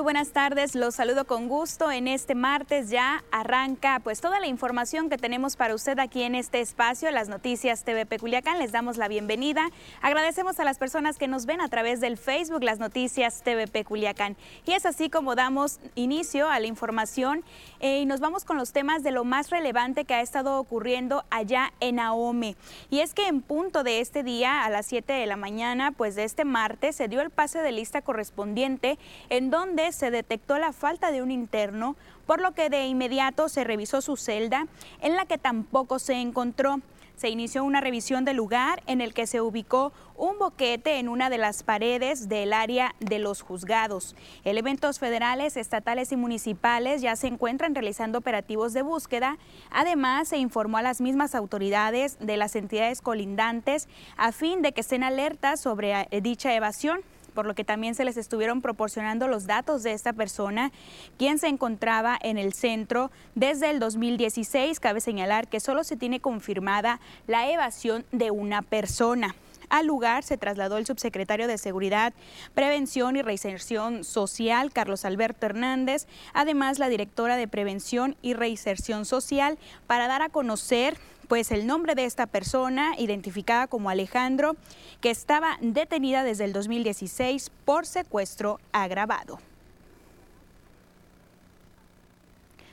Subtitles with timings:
[0.00, 0.74] Muy buenas tardes.
[0.74, 1.92] Los saludo con gusto.
[1.92, 6.34] En este martes ya arranca pues toda la información que tenemos para usted aquí en
[6.34, 8.58] este espacio, las noticias TVP Culiacán.
[8.58, 9.68] Les damos la bienvenida.
[10.00, 14.38] Agradecemos a las personas que nos ven a través del Facebook, las noticias TVP Culiacán.
[14.64, 17.44] Y es así como damos inicio a la información
[17.80, 21.26] eh, y nos vamos con los temas de lo más relevante que ha estado ocurriendo
[21.28, 22.56] allá en Ahome.
[22.88, 26.14] Y es que en punto de este día, a las 7 de la mañana, pues
[26.14, 30.72] de este martes, se dio el pase de lista correspondiente en donde se detectó la
[30.72, 31.96] falta de un interno,
[32.26, 34.66] por lo que de inmediato se revisó su celda,
[35.00, 36.80] en la que tampoco se encontró.
[37.20, 41.28] Se inició una revisión del lugar en el que se ubicó un boquete en una
[41.28, 44.16] de las paredes del área de los juzgados.
[44.42, 49.36] Elementos federales, estatales y municipales ya se encuentran realizando operativos de búsqueda.
[49.70, 53.86] Además, se informó a las mismas autoridades de las entidades colindantes
[54.16, 58.04] a fin de que estén alertas sobre eh, dicha evasión por lo que también se
[58.04, 60.72] les estuvieron proporcionando los datos de esta persona,
[61.18, 64.80] quien se encontraba en el centro desde el 2016.
[64.80, 69.34] Cabe señalar que solo se tiene confirmada la evasión de una persona.
[69.70, 72.12] Al lugar se trasladó el subsecretario de Seguridad,
[72.54, 79.58] Prevención y Reinserción Social, Carlos Alberto Hernández, además la directora de Prevención y Reinserción Social,
[79.86, 80.98] para dar a conocer
[81.30, 84.56] pues el nombre de esta persona, identificada como Alejandro,
[85.00, 89.38] que estaba detenida desde el 2016 por secuestro agravado.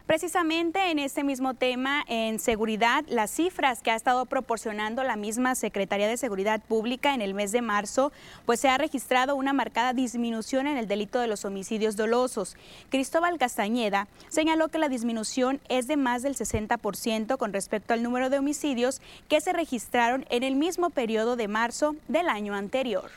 [0.07, 5.53] Precisamente en este mismo tema, en seguridad, las cifras que ha estado proporcionando la misma
[5.53, 8.13] Secretaría de Seguridad Pública en el mes de marzo,
[8.45, 12.55] pues se ha registrado una marcada disminución en el delito de los homicidios dolosos.
[12.89, 18.29] Cristóbal Castañeda señaló que la disminución es de más del 60% con respecto al número
[18.29, 23.11] de homicidios que se registraron en el mismo periodo de marzo del año anterior.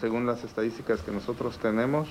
[0.00, 2.08] Según las estadísticas que nosotros tenemos,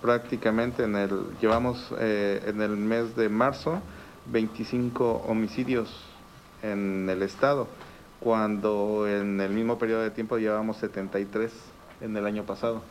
[0.00, 1.10] prácticamente en el,
[1.40, 3.80] llevamos eh, en el mes de marzo
[4.26, 5.88] 25 homicidios
[6.62, 7.68] en el estado,
[8.20, 11.52] cuando en el mismo periodo de tiempo llevamos 73
[12.00, 12.82] en el año pasado.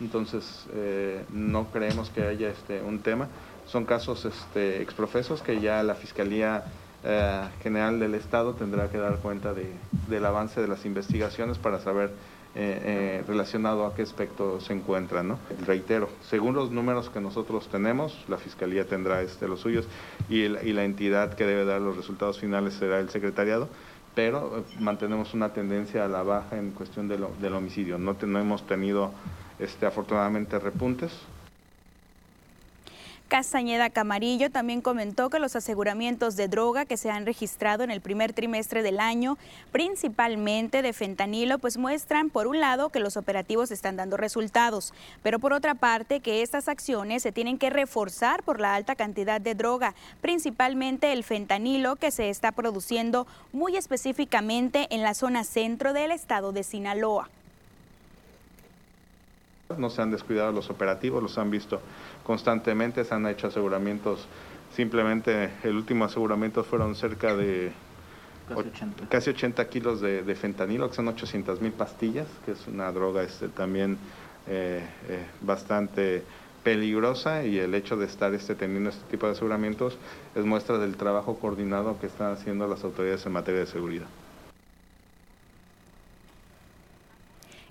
[0.00, 3.28] Entonces, eh, no creemos que haya este, un tema.
[3.66, 6.64] Son casos este, exprofesos que ya la Fiscalía
[7.04, 9.72] eh, General del Estado tendrá que dar cuenta de,
[10.08, 12.12] del avance de las investigaciones para saber
[12.56, 15.24] eh, eh, relacionado a qué aspecto se encuentra.
[15.24, 15.40] ¿no?
[15.66, 19.88] Reitero, según los números que nosotros tenemos, la Fiscalía tendrá este, los suyos
[20.28, 23.68] y, la entidad que debe dar los resultados finales será el secretariado,
[24.14, 27.98] pero eh, mantenemos una tendencia a la baja en cuestión del homicidio.
[27.98, 29.10] No, hemos tenido
[29.58, 31.10] este, afortunadamente repuntes,
[33.28, 38.02] Castañeda Camarillo también comentó que los aseguramientos de droga que se han registrado en el
[38.02, 39.38] primer trimestre del año,
[39.72, 44.92] principalmente de fentanilo, pues muestran por un lado que los operativos están dando resultados,
[45.22, 49.40] pero por otra parte que estas acciones se tienen que reforzar por la alta cantidad
[49.40, 55.94] de droga, principalmente el fentanilo que se está produciendo muy específicamente en la zona centro
[55.94, 57.30] del estado de Sinaloa.
[59.78, 61.80] No se han descuidado los operativos, los han visto
[62.24, 64.26] constantemente, se han hecho aseguramientos.
[64.74, 67.72] Simplemente el último aseguramiento fueron cerca de
[69.08, 73.48] casi 80, kilos de, fentanilo, que son 800 mil pastillas, que es una droga este,
[73.48, 73.96] también
[74.46, 76.24] eh, eh, bastante
[76.64, 79.98] peligrosa y el hecho de estar este, teniendo este tipo de aseguramientos
[80.34, 84.06] es muestra del trabajo coordinado que están haciendo las autoridades en materia de seguridad.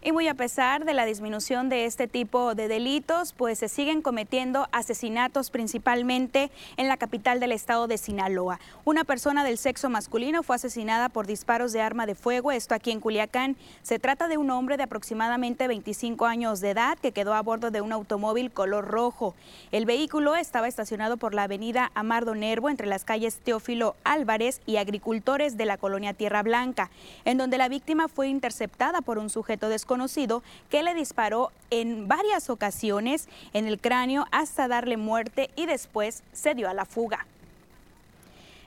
[0.06, 4.02] Y muy a pesar de la disminución de este tipo de delitos, pues se siguen
[4.02, 8.60] cometiendo asesinatos principalmente en la capital del estado de Sinaloa.
[8.84, 12.92] Una persona del sexo masculino fue asesinada por disparos de arma de fuego, esto aquí
[12.92, 13.56] en Culiacán.
[13.82, 17.72] Se trata de un hombre de aproximadamente 25 años de edad que quedó a bordo
[17.72, 19.36] de un automóvil color rojo.
[19.72, 24.76] El vehículo estaba estacionado por la avenida Amardo Nervo entre las calles Teófilo Álvarez y
[24.76, 26.92] agricultores de la colonia Tierra Blanca,
[27.24, 30.42] en donde la víctima fue interceptada por un sujeto desconocido conocido
[30.72, 36.56] que le disparó en varias ocasiones en el cráneo hasta darle muerte y después se
[36.56, 37.28] dio a la fuga.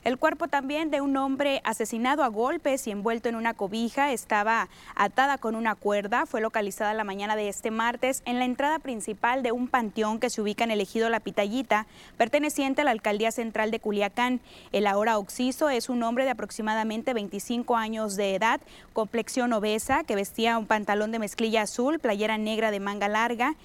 [0.07, 4.69] El cuerpo también de un hombre asesinado a golpes y envuelto en una cobija estaba
[4.95, 6.27] atada con una cuerda.
[6.27, 10.31] Fue localizada la mañana de este martes en la entrada principal de un panteón que
[10.31, 14.39] se ubica en el ejido La Pitayita, perteneciente a la alcaldía central de Culiacán.
[14.71, 18.61] El ahora occiso es un hombre de aproximadamente 25 años de edad,
[18.93, 23.57] complexión obesa, que vestía un pantalón de mezclilla azul, playera negra de manga larga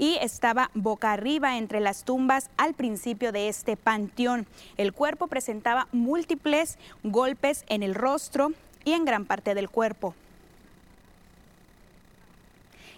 [0.00, 4.46] y estaba boca arriba entre las tumbas al principio de este panteón.
[4.78, 8.52] El cuerpo presentaba múltiples golpes en el rostro
[8.84, 10.14] y en gran parte del cuerpo.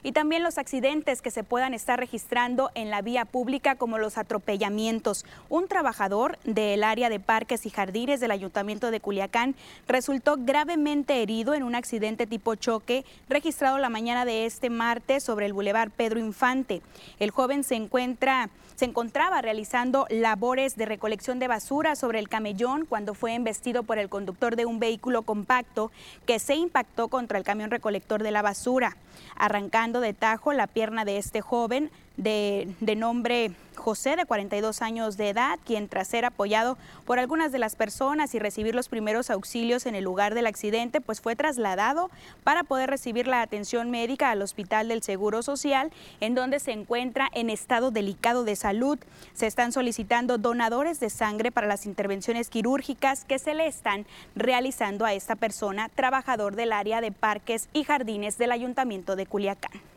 [0.03, 4.19] Y también los accidentes que se puedan estar registrando en la vía pública como los
[4.19, 5.25] atropellamientos.
[5.49, 9.55] Un trabajador del área de parques y jardines del Ayuntamiento de Culiacán
[9.87, 15.47] resultó gravemente herido en un accidente tipo choque registrado la mañana de este martes sobre
[15.47, 16.83] el bulevar Pedro Infante.
[17.19, 22.87] El joven se encuentra se encontraba realizando labores de recolección de basura sobre el camellón
[22.87, 25.93] cuando fue embestido por el conductor de un vehículo compacto
[26.27, 28.97] que se impactó contra el camión recolector de la basura,
[29.37, 35.31] arrancando de tajo la pierna de este joven de, nombre José, de 42 años de
[35.31, 36.77] edad, quien tras ser apoyado
[37.07, 41.01] por algunas de las personas y recibir los primeros auxilios en el lugar del accidente,
[41.01, 42.11] pues fue trasladado
[42.45, 47.29] para poder recibir la atención médica al Hospital del Seguro Social, en donde se encuentra
[47.33, 48.99] en estado delicado de salud.
[49.35, 54.07] Se están solicitando donadores de sangre para las intervenciones quirúrgicas que se le están
[54.37, 59.92] realizando a esta persona, trabajador del área de parques y jardines del Ayuntamiento de Culiacán.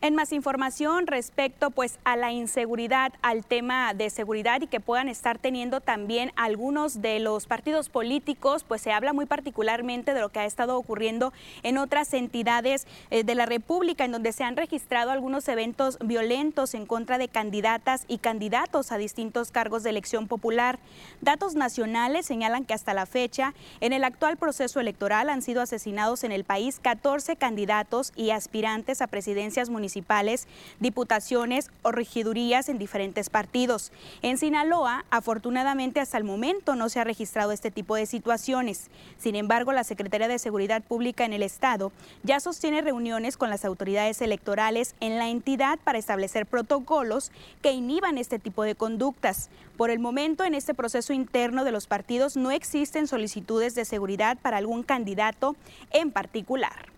[0.00, 5.08] En más información respecto pues a la inseguridad, al tema de seguridad y que puedan
[5.08, 10.28] estar teniendo también algunos de los partidos políticos, pues se habla muy particularmente de lo
[10.28, 11.32] que ha estado ocurriendo
[11.64, 16.74] en otras entidades eh, de la República en donde se han registrado algunos eventos violentos
[16.74, 20.78] en contra de candidatas y candidatos a distintos cargos de elección popular.
[21.22, 26.22] Datos nacionales señalan que hasta la fecha en el actual proceso electoral han sido asesinados
[26.22, 30.46] en el país 14 candidatos y aspirantes a presidencias municipales municipales,
[30.80, 33.90] diputaciones o regidurías en diferentes partidos.
[34.20, 38.90] En Sinaloa, afortunadamente hasta el momento no se ha registrado este tipo de situaciones.
[39.16, 41.90] Sin embargo, la Secretaría de Seguridad Pública en el Estado
[42.22, 48.18] ya sostiene reuniones con las autoridades electorales en la entidad para establecer protocolos que inhiban
[48.18, 49.48] este tipo de conductas.
[49.78, 54.36] Por el momento, en este proceso interno de los partidos no existen solicitudes de seguridad
[54.36, 55.56] para algún candidato
[55.92, 56.97] en particular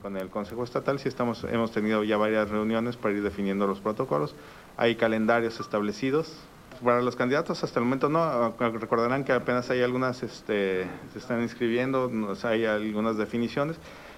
[0.00, 3.80] con el Consejo Estatal sí estamos, hemos tenido ya varias reuniones para ir definiendo los
[3.80, 4.34] protocolos.
[4.76, 6.34] Hay calendarios establecidos.
[6.82, 11.42] Para los candidatos hasta el momento no, recordarán que apenas hay algunas, este, se están
[11.42, 12.10] inscribiendo,
[12.44, 13.76] hay algunas definiciones.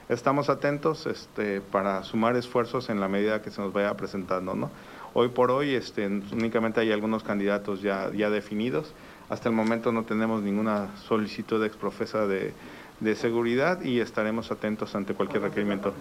[0.09, 4.55] Estamos atentos este, para sumar esfuerzos en la medida que se nos vaya presentando.
[4.55, 4.71] ¿no?
[5.15, 8.93] Hoy por hoy este, únicamente hay algunos candidatos ya, ya definidos.
[9.29, 12.53] Hasta el momento no tenemos ninguna solicitud de exprofesa de,
[13.03, 15.93] de seguridad y estaremos atentos ante cualquier requerimiento.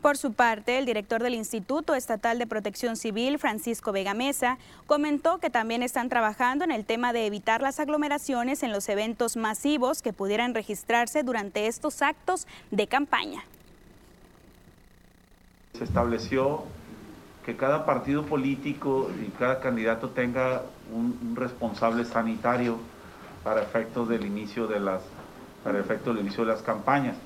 [0.00, 5.38] Por su parte, el director del Instituto Estatal de Protección Civil, Francisco Vega Mesa, comentó
[5.38, 10.02] que también están trabajando en el tema de evitar las aglomeraciones en los eventos masivos
[10.02, 13.44] que pudieran registrarse durante estos actos de campaña.
[15.78, 16.64] Se estableció
[17.46, 22.78] que cada partido político y cada candidato tenga un, responsable sanitario
[23.44, 25.02] para efectos del inicio de las,
[25.64, 27.16] para efectos del inicio de las campañas.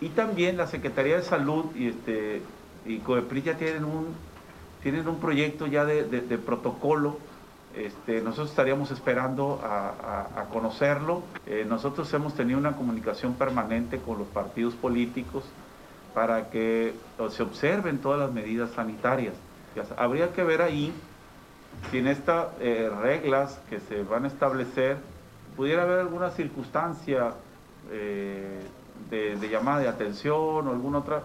[0.00, 2.42] Y también la Secretaría de Salud y, este,
[2.84, 4.14] y COEPRI ya tienen un,
[4.82, 6.04] tienen un proyecto ya de,
[6.38, 7.18] protocolo.
[7.74, 11.22] Este, nosotros estaríamos esperando a, conocerlo.
[11.46, 15.44] Eh, nosotros hemos tenido una comunicación permanente con los partidos políticos
[16.14, 16.94] para que
[17.30, 19.34] se observen todas las medidas sanitarias.
[19.98, 20.92] Habría que ver ahí
[21.90, 24.96] si en estas eh, reglas que se van a establecer
[25.56, 27.32] pudiera haber alguna circunstancia
[27.90, 28.60] eh,
[29.10, 31.22] de, llamada de atención o alguna otra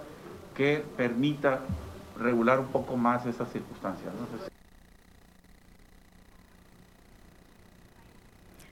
[0.56, 1.60] que permita
[2.20, 4.12] regular un poco más esas circunstancias.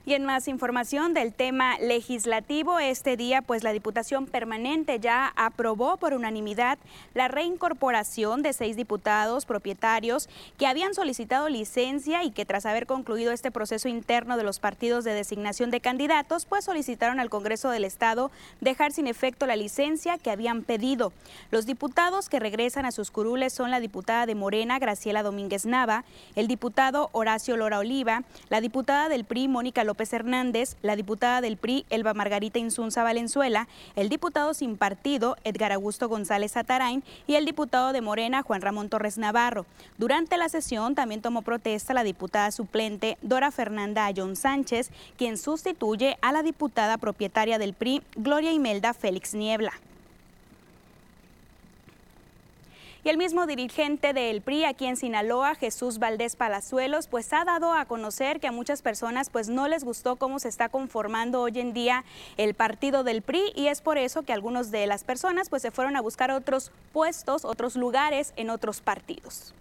[0.06, 5.98] Y en más información del tema legislativo, este día pues la Diputación Permanente ya aprobó
[5.98, 6.78] por unanimidad
[7.12, 13.30] la reincorporación de seis diputados propietarios que habían solicitado licencia y que tras haber concluido
[13.30, 17.84] este proceso interno de los partidos de designación de candidatos, pues solicitaron al Congreso del
[17.84, 18.30] Estado
[18.62, 21.12] dejar sin efecto la licencia que habían pedido.
[21.50, 26.04] Los diputados que regresan a sus curules son la diputada de Morena, Graciela Domínguez Nava,
[26.36, 31.56] el diputado Horacio Lora Oliva, la diputada del PRI, Mónica López Hernández, la diputada del
[31.56, 33.66] PRI, Elba Margarita Insunza Valenzuela,
[33.96, 38.88] el diputado sin partido, Edgar Augusto González Atarain, y el diputado de Morena, Juan Ramón
[38.88, 39.66] Torres Navarro.
[39.98, 46.18] Durante la sesión también tomó protesta la diputada suplente Dora Fernanda Ayón Sánchez, quien sustituye
[46.22, 49.72] a la diputada propietaria del PRI, Gloria Imelda Félix Niebla.
[53.02, 57.72] Y el mismo dirigente del PRI aquí en Sinaloa, Jesús Valdés Palazuelos, pues ha dado
[57.72, 61.58] a conocer que a muchas personas pues no les gustó cómo se está conformando hoy
[61.60, 62.04] en día
[62.36, 65.70] el partido del PRI y es por eso que algunos de las personas pues se
[65.70, 69.54] fueron a buscar otros puestos, otros lugares en otros partidos.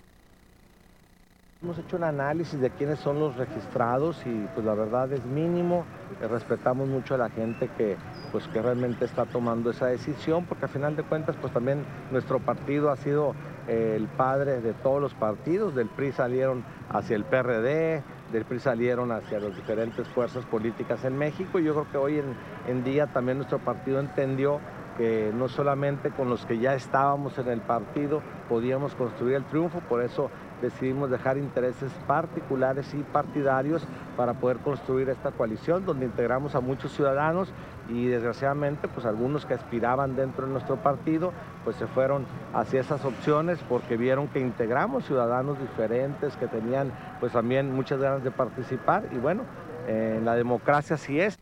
[1.62, 5.84] Hemos hecho un análisis de quiénes son los registrados y pues la verdad es mínimo.
[6.22, 7.98] Eh, respetamos mucho a la gente que,
[8.32, 12.39] pues, que realmente está tomando esa decisión porque a final de cuentas pues también nuestro
[12.39, 13.36] partido ha sido
[13.68, 15.75] eh, el padre de todos los partidos.
[15.75, 21.18] Del PRI salieron hacia el PRD, del PRI salieron hacia las diferentes fuerzas políticas en
[21.18, 22.36] México y yo creo que hoy en,
[22.70, 24.62] en día también nuestro partido entendió
[24.98, 29.80] que no solamente con los que ya estábamos en el partido podíamos construir el triunfo,
[29.88, 30.30] por eso
[30.62, 33.84] decidimos dejar intereses particulares y partidarios
[34.18, 37.54] para poder construir esta coalición donde integramos a muchos ciudadanos
[37.88, 41.32] y desgraciadamente pues algunos que aspiraban dentro de nuestro partido
[41.63, 47.32] pues se fueron hacia esas opciones porque vieron que integramos ciudadanos diferentes que tenían pues
[47.32, 49.44] también muchas ganas de participar y bueno,
[49.88, 51.38] en la democracia sí es.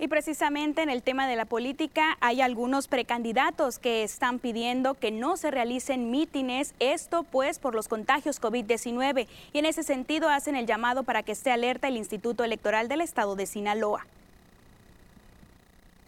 [0.00, 5.10] Y precisamente en el tema de la política hay algunos precandidatos que están pidiendo que
[5.10, 10.54] no se realicen mítines, esto pues por los contagios COVID-19 y en ese sentido hacen
[10.54, 14.06] el llamado para que esté alerta el Instituto Electoral del Estado de Sinaloa.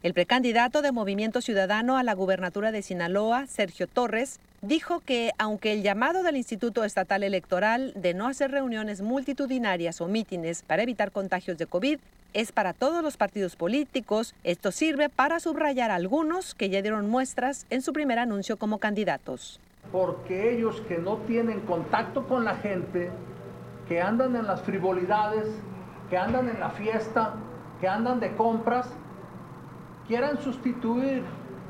[0.04, 5.72] El precandidato de Movimiento Ciudadano a la gubernatura de Sinaloa, Sergio Torres, dijo que aunque
[5.72, 11.10] el llamado del Instituto Estatal Electoral de no hacer reuniones multitudinarias o mítines para evitar
[11.10, 11.98] contagios de COVID
[12.34, 14.34] es para todos los partidos políticos.
[14.44, 18.78] Esto sirve para subrayar a algunos que ya dieron muestras en su primer anuncio como
[18.78, 19.60] candidatos.
[19.92, 23.10] Porque ellos que no tienen contacto con la gente,
[23.88, 25.48] que andan en las frivolidades,
[26.08, 27.34] que andan en la fiesta,
[27.80, 28.88] que andan de compras,
[30.06, 31.22] quieran sustituir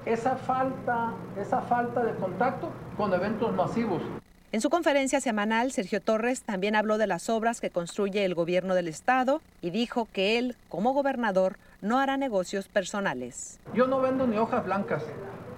[0.04, 4.02] esa falta, esa falta de contacto con eventos masivos.
[4.52, 8.74] En su conferencia semanal, Sergio Torres también habló de las obras que construye el gobierno
[8.74, 13.60] del Estado y dijo que él, como gobernador, no hará negocios personales.
[13.74, 15.04] Yo no vendo ni hojas blancas.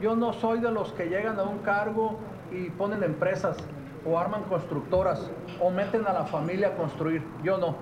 [0.02, 2.18] Yo no soy de los que llegan a un cargo
[2.50, 3.56] y ponen empresas
[4.04, 7.22] o arman constructoras o meten a la familia a construir.
[7.42, 7.76] Yo no.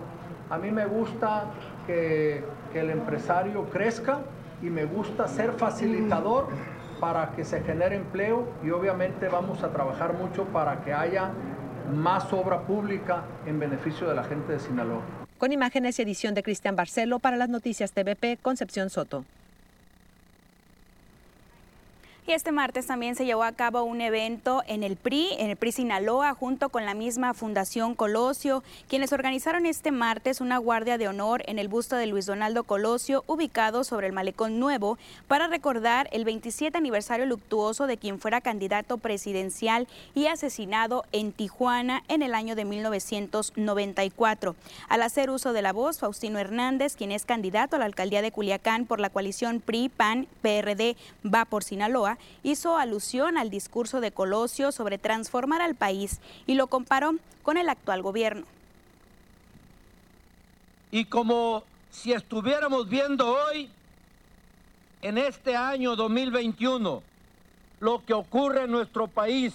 [0.48, 1.46] A mí me gusta
[1.88, 4.20] que, que el empresario crezca
[4.62, 6.50] y me gusta ser facilitador
[7.00, 11.33] para que se genere empleo y obviamente vamos a trabajar mucho para que haya
[11.92, 15.02] más obra pública en beneficio de la gente de Sinaloa.
[15.38, 19.25] Con imágenes y edición de Cristian Barcelo para las noticias TVP, Concepción Soto.
[22.32, 25.72] Este martes también se llevó a cabo un evento en el PRI, en el PRI
[25.72, 31.42] Sinaloa, junto con la misma Fundación Colosio, quienes organizaron este martes una guardia de honor
[31.46, 34.96] en el busto de Luis Donaldo Colosio, ubicado sobre el Malecón Nuevo,
[35.26, 42.04] para recordar el 27 aniversario luctuoso de quien fuera candidato presidencial y asesinado en Tijuana
[42.06, 44.54] en el año de 1994.
[44.88, 48.30] Al hacer uso de la voz, Faustino Hernández, quien es candidato a la alcaldía de
[48.30, 50.96] Culiacán por la coalición PRI, PAN, PRD,
[51.26, 56.66] va por Sinaloa, hizo alusión al discurso de Colosio sobre transformar al país y lo
[56.66, 58.46] comparó con el actual gobierno.
[60.90, 63.70] Y como si estuviéramos viendo hoy,
[65.02, 67.02] en este año 2021,
[67.80, 69.54] lo que ocurre en nuestro país,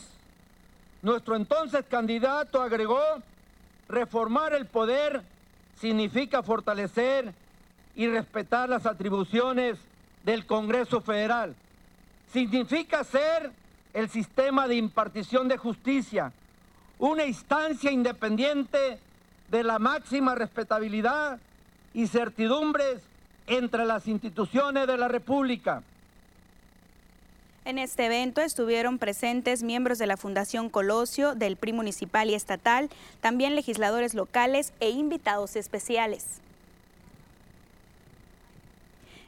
[1.01, 3.01] nuestro entonces candidato agregó,
[3.87, 5.21] reformar el poder
[5.79, 7.33] significa fortalecer
[7.95, 9.77] y respetar las atribuciones
[10.23, 11.55] del Congreso Federal
[12.31, 13.51] significa ser
[13.93, 16.31] el sistema de impartición de justicia,
[16.99, 18.99] una instancia independiente
[19.49, 21.39] de la máxima respetabilidad
[21.93, 23.01] y certidumbres
[23.47, 25.83] entre las instituciones de la República.
[27.63, 32.89] En este evento estuvieron presentes miembros de la Fundación Colosio, del PRI municipal y estatal,
[33.21, 36.41] también legisladores locales e invitados especiales.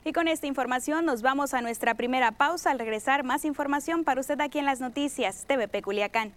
[0.07, 2.71] Y con esta información nos vamos a nuestra primera pausa.
[2.71, 6.31] Al regresar, más información para usted aquí en las noticias TVP Culiacán.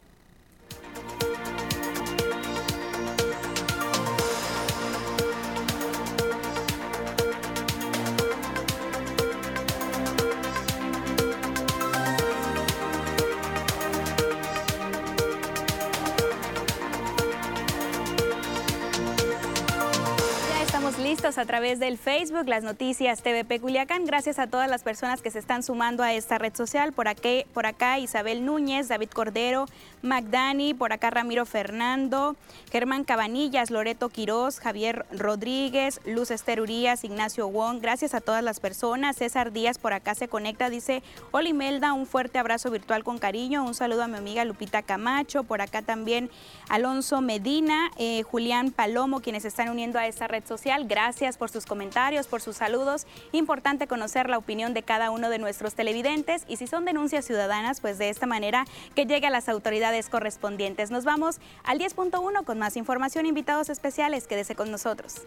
[21.21, 24.07] A través del Facebook, las noticias TVP Culiacán.
[24.07, 26.95] Gracias a todas las personas que se están sumando a esta red social.
[26.95, 29.67] Por, aquí, por acá Isabel Núñez, David Cordero,
[30.01, 32.37] Magdani, por acá Ramiro Fernando,
[32.73, 37.83] Germán Cabanillas, Loreto Quirós, Javier Rodríguez, Luz Ester Urias, Ignacio Wong.
[37.83, 39.17] Gracias a todas las personas.
[39.17, 40.71] César Díaz por acá se conecta.
[40.71, 43.63] Dice, hola Imelda, un fuerte abrazo virtual con cariño.
[43.63, 45.45] Un saludo a mi amiga Lupita Camacho.
[45.45, 46.31] Por acá también
[46.71, 50.87] Alonso Medina, eh, Julián Palomo, quienes se están uniendo a esta red social.
[50.89, 53.05] Gracias gracias por sus comentarios, por sus saludos.
[53.33, 57.81] Importante conocer la opinión de cada uno de nuestros televidentes y si son denuncias ciudadanas,
[57.81, 58.65] pues de esta manera
[58.95, 60.93] que llegue a las autoridades correspondientes.
[60.93, 64.29] Nos vamos al 10.1 con más información, invitados especiales.
[64.29, 65.23] Quédese con nosotros.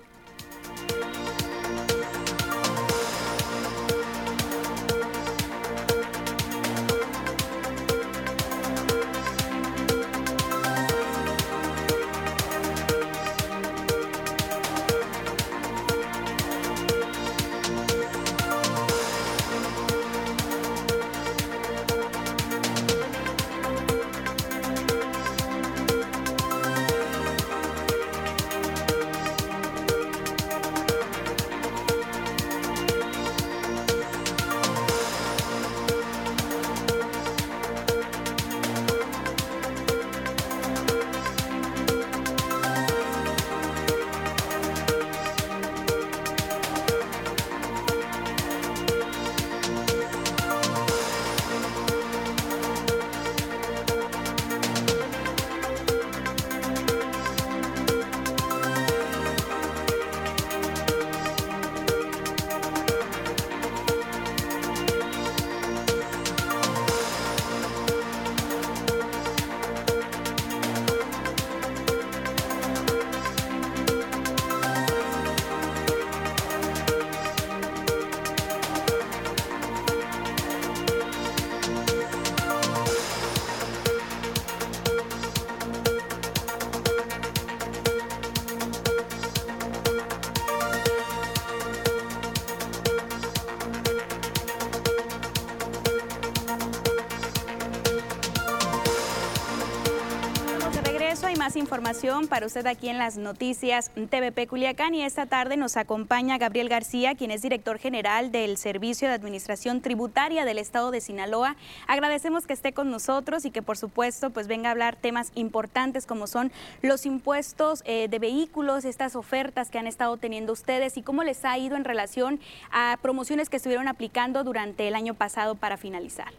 [101.64, 106.68] Información para usted aquí en las noticias TVP Culiacán y esta tarde nos acompaña Gabriel
[106.68, 111.56] García, quien es director general del Servicio de Administración Tributaria del Estado de Sinaloa.
[111.88, 116.06] Agradecemos que esté con nosotros y que por supuesto pues venga a hablar temas importantes
[116.06, 121.02] como son los impuestos eh, de vehículos, estas ofertas que han estado teniendo ustedes y
[121.02, 122.42] cómo les ha ido en relación
[122.74, 126.34] a promociones que estuvieron aplicando durante el año pasado para finalizar.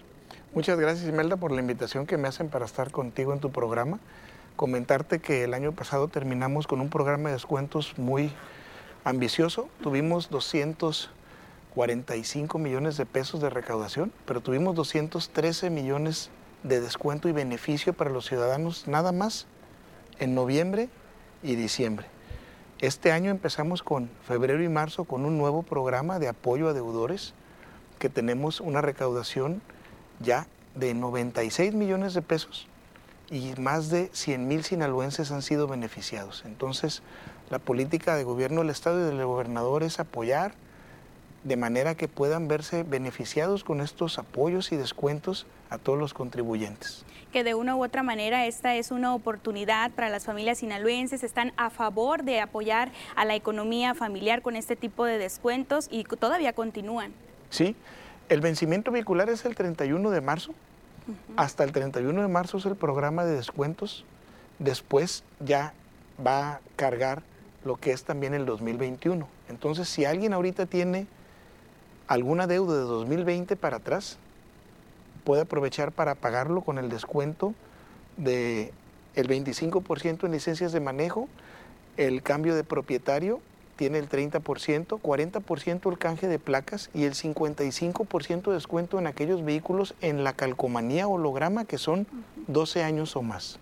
[0.53, 4.01] Muchas gracias Imelda por la invitación que me hacen para estar contigo en tu programa
[4.57, 8.33] comentarte que el año pasado terminamos con un programa de descuentos muy
[9.03, 9.69] ambicioso.
[9.83, 16.31] Tuvimos 245 millones de pesos de recaudación, pero tuvimos 213 millones
[16.63, 19.47] de descuento y beneficio para los ciudadanos nada más
[20.19, 20.89] en noviembre
[21.43, 22.07] y diciembre.
[22.81, 27.35] Este año empezamos con febrero y marzo con un nuevo programa de apoyo a deudores
[27.99, 29.63] que tenemos una recaudación
[30.21, 32.69] ya de 96 millones de pesos
[33.31, 36.43] y más de 100 mil sinaloenses han sido beneficiados.
[36.47, 37.03] Entonces,
[37.51, 40.55] la política de gobierno del Estado y del gobernador es apoyar
[41.45, 47.05] de manera que puedan verse beneficiados con estos apoyos y descuentos a todos los contribuyentes.
[47.33, 51.53] Que de una u otra manera esta es una oportunidad para las familias sinaloenses, están
[51.57, 56.55] a favor de apoyar a la economía familiar con este tipo de descuentos y todavía
[56.55, 57.13] continúan.
[57.51, 57.77] Sí,
[58.29, 60.55] el vencimiento vehicular es el 31 de marzo,
[61.37, 64.05] hasta el 31 de marzo es el programa de descuentos.
[64.59, 65.75] Después ya
[66.25, 67.23] va a cargar
[67.65, 69.27] lo que es también el 2021.
[69.49, 71.07] Entonces, si alguien ahorita tiene
[72.07, 74.19] alguna deuda de 2020 para atrás,
[75.25, 77.55] puede aprovechar para pagarlo con el descuento
[78.17, 78.73] de
[79.15, 81.29] el 25% en licencias de manejo,
[81.97, 83.41] el cambio de propietario
[83.77, 89.45] tiene el 30%, 40% el canje de placas y el 55% de descuento en aquellos
[89.45, 92.07] vehículos en la calcomanía holograma que son
[92.47, 93.59] 12 años o más.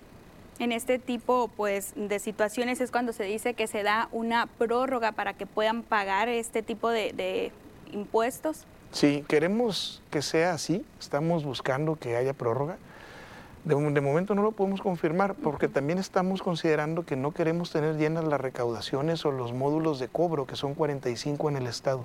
[0.59, 5.13] En este tipo pues, de situaciones es cuando se dice que se da una prórroga
[5.13, 7.51] para que puedan pagar este tipo de, de
[7.93, 8.65] impuestos.
[8.93, 12.77] Sí, queremos que sea así, estamos buscando que haya prórroga.
[13.65, 18.25] De, momento no lo podemos confirmar porque también estamos considerando que no queremos tener llenas
[18.25, 22.05] las recaudaciones o los módulos de cobro, que son 45 en el Estado.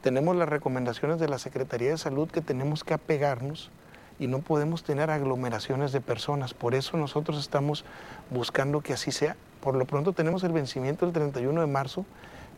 [0.00, 3.72] Tenemos las recomendaciones de la Secretaría de Salud que tenemos que apegarnos
[4.20, 6.54] y no podemos tener aglomeraciones de personas.
[6.54, 7.84] Por eso nosotros estamos
[8.30, 9.34] buscando que así sea.
[9.60, 12.06] Por lo pronto tenemos el vencimiento el 31 de marzo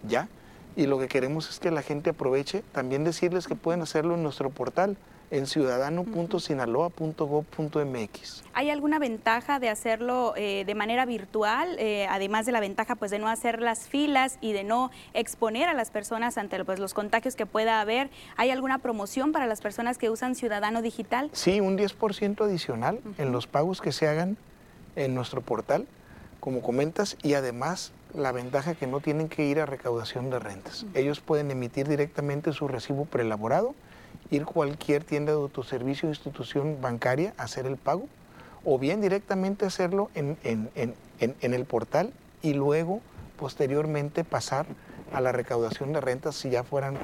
[0.07, 0.29] ya
[0.77, 2.63] y lo que queremos es que la gente aproveche.
[2.73, 4.99] También decirles que pueden hacerlo en nuestro portal
[5.31, 8.45] en ciudadano.sinaloa.gov.mx.
[8.53, 13.11] ¿Hay alguna ventaja de hacerlo eh, de manera virtual, eh, además de la ventaja pues,
[13.11, 16.95] de no hacer las filas y de no exponer a las personas ante pues, los
[16.95, 18.11] contagios que pueda haber?
[18.37, 21.31] ¿Hay alguna promoción para las personas que usan Ciudadano Digital?
[21.33, 24.37] Sí, un 10% adicional en los pagos que se hagan
[24.97, 25.87] en nuestro portal,
[26.41, 30.87] como comentas, y además la ventaja que no tienen que ir a recaudación de rentas.
[30.95, 33.75] Ellos pueden emitir directamente su recibo preelaborado,
[34.31, 38.09] ir a cualquier tienda de autoservicio o institución bancaria a hacer el pago,
[38.65, 43.01] o bien directamente hacerlo en, en, en, en el portal y luego
[43.39, 44.67] posteriormente pasar
[45.13, 46.97] a la recaudación de rentas si ya fueran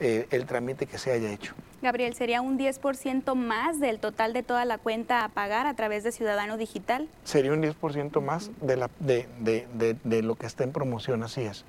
[0.00, 1.54] eh, el trámite que se haya hecho.
[1.80, 6.02] Gabriel, ¿sería un 10% más del total de toda la cuenta a pagar a través
[6.02, 7.08] de Ciudadano Digital?
[7.22, 11.42] Sería un 10% más de, la, de, de, de, lo que está en promoción, así
[11.42, 11.64] es.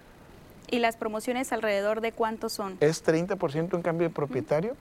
[0.69, 2.77] ¿Y las promociones alrededor de cuántos son?
[2.79, 4.75] Es 30% en cambio de propietario,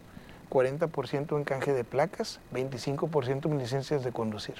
[0.52, 4.56] 40% en canje de placas, 25% en licencias de conducir.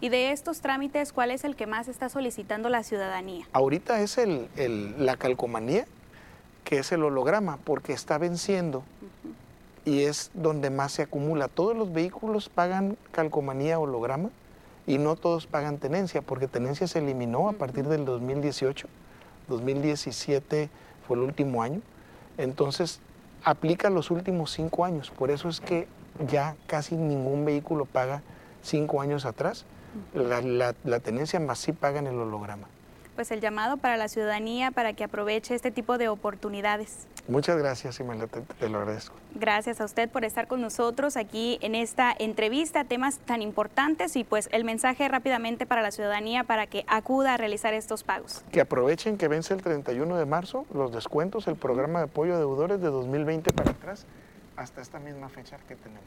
[0.00, 3.46] Y de estos trámites, ¿cuál es el que más está solicitando la ciudadanía?
[3.52, 5.86] Ahorita es el, el, la calcomanía,
[6.64, 8.82] que es el holograma, porque está venciendo
[9.84, 11.48] y es donde más se acumula.
[11.48, 14.30] Todos los vehículos pagan calcomanía holograma
[14.86, 18.88] y no todos pagan tenencia, porque tenencia se eliminó a partir del 2018,
[19.48, 20.70] 2017
[21.06, 21.82] fue el último año,
[22.38, 23.00] entonces
[23.44, 25.88] aplica los últimos cinco años, por eso es que
[26.28, 28.22] ya casi ningún vehículo paga
[28.62, 29.64] cinco años atrás,
[30.14, 32.68] la, la, la tenencia más sí paga en el holograma.
[33.16, 37.06] Pues el llamado para la ciudadanía para que aproveche este tipo de oportunidades.
[37.30, 39.14] Muchas gracias, Imelda, te, te, lo agradezco.
[39.36, 44.24] Gracias a usted por estar con nosotros aquí en esta entrevista, temas tan importantes y
[44.24, 48.42] pues el mensaje rápidamente para la ciudadanía para que acuda a realizar estos pagos.
[48.50, 52.38] Que aprovechen que vence el 31 de marzo los descuentos, el programa de apoyo a
[52.38, 54.06] deudores de 2020 para atrás
[54.56, 56.04] hasta esta misma fecha que tenemos.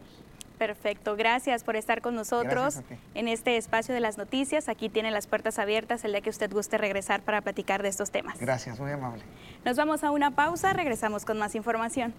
[0.64, 2.84] Perfecto, gracias por estar con nosotros
[3.16, 4.70] en este espacio de las noticias.
[4.70, 8.12] Aquí tiene las puertas abiertas el día que usted guste regresar para platicar de estos
[8.12, 8.40] temas.
[8.40, 9.24] Gracias, muy amable.
[9.66, 12.14] Nos vamos a una pausa, regresamos con más información.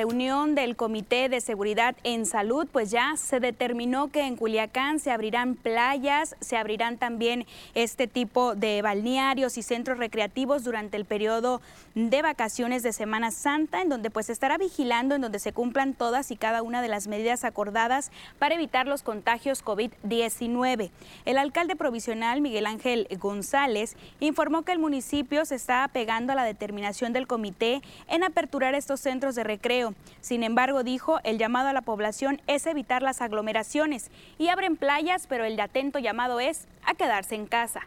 [0.00, 5.10] Reunión del Comité de Seguridad en Salud, pues ya se determinó que en Culiacán se
[5.10, 11.60] abrirán playas, se abrirán también este tipo de balnearios y centros recreativos durante el periodo
[11.94, 16.30] de vacaciones de Semana Santa, en donde pues estará vigilando, en donde se cumplan todas
[16.30, 20.90] y cada una de las medidas acordadas para evitar los contagios COVID-19.
[21.26, 26.44] El alcalde provisional Miguel Ángel González informó que el municipio se está apegando a la
[26.44, 29.89] determinación del comité en aperturar estos centros de recreo.
[30.20, 35.26] Sin embargo, dijo, el llamado a la población es evitar las aglomeraciones y abren playas,
[35.28, 37.80] pero el atento llamado es a quedarse en casa.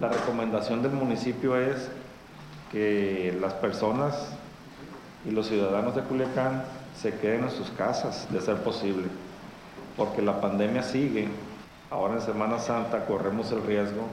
[0.00, 1.90] La recomendación del municipio es
[2.70, 4.28] que las personas
[5.26, 6.64] y los ciudadanos de Culiacán
[7.00, 9.06] se queden en sus casas, de ser posible,
[9.96, 11.28] porque la pandemia sigue.
[11.90, 14.06] Ahora en Semana Santa corremos el riesgo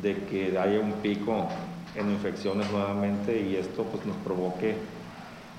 [0.00, 1.48] de que haya un pico
[1.94, 4.76] en infecciones nuevamente y esto pues, nos provoque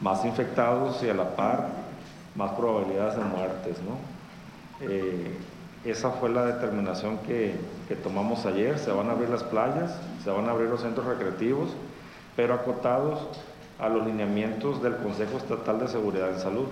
[0.02, 1.70] más infectados y a la par
[2.36, 3.78] más probabilidades de muertes.
[3.82, 3.98] ¿no?
[4.88, 5.38] Eh,
[5.86, 7.56] esa fue la determinación que,
[7.88, 8.80] que tomamos ayer.
[8.80, 11.70] Se van a abrir las playas, se van a abrir los centros recreativos,
[12.36, 13.28] pero acotados
[13.80, 16.68] a los lineamientos del Consejo Estatal de Seguridad en Salud.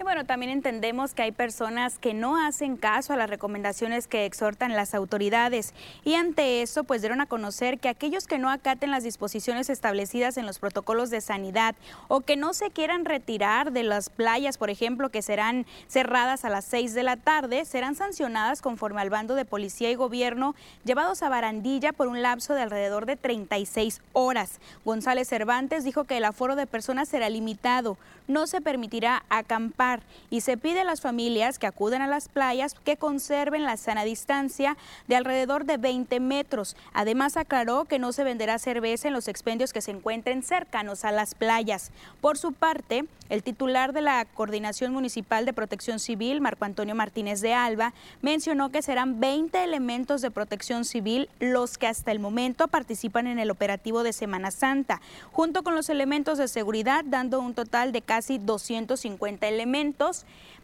[0.00, 4.26] Y bueno, también entendemos que hay personas que no hacen caso a las recomendaciones que
[4.26, 8.92] exhortan las autoridades y ante eso pues dieron a conocer que aquellos que no acaten
[8.92, 11.74] las disposiciones establecidas en los protocolos de sanidad
[12.06, 16.48] o que no se quieran retirar de las playas, por ejemplo, que serán cerradas a
[16.48, 21.24] las 6 de la tarde, serán sancionadas conforme al bando de policía y gobierno llevados
[21.24, 24.60] a barandilla por un lapso de alrededor de 36 horas.
[24.84, 29.87] González Cervantes dijo que el aforo de personas será limitado, no se permitirá acampar
[30.30, 34.04] y se pide a las familias que acuden a las playas que conserven la sana
[34.04, 36.76] distancia de alrededor de 20 metros.
[36.92, 41.12] Además aclaró que no se venderá cerveza en los expendios que se encuentren cercanos a
[41.12, 41.90] las playas.
[42.20, 47.40] Por su parte, el titular de la Coordinación Municipal de Protección Civil, Marco Antonio Martínez
[47.40, 52.68] de Alba, mencionó que serán 20 elementos de protección civil los que hasta el momento
[52.68, 55.00] participan en el operativo de Semana Santa,
[55.32, 59.77] junto con los elementos de seguridad, dando un total de casi 250 elementos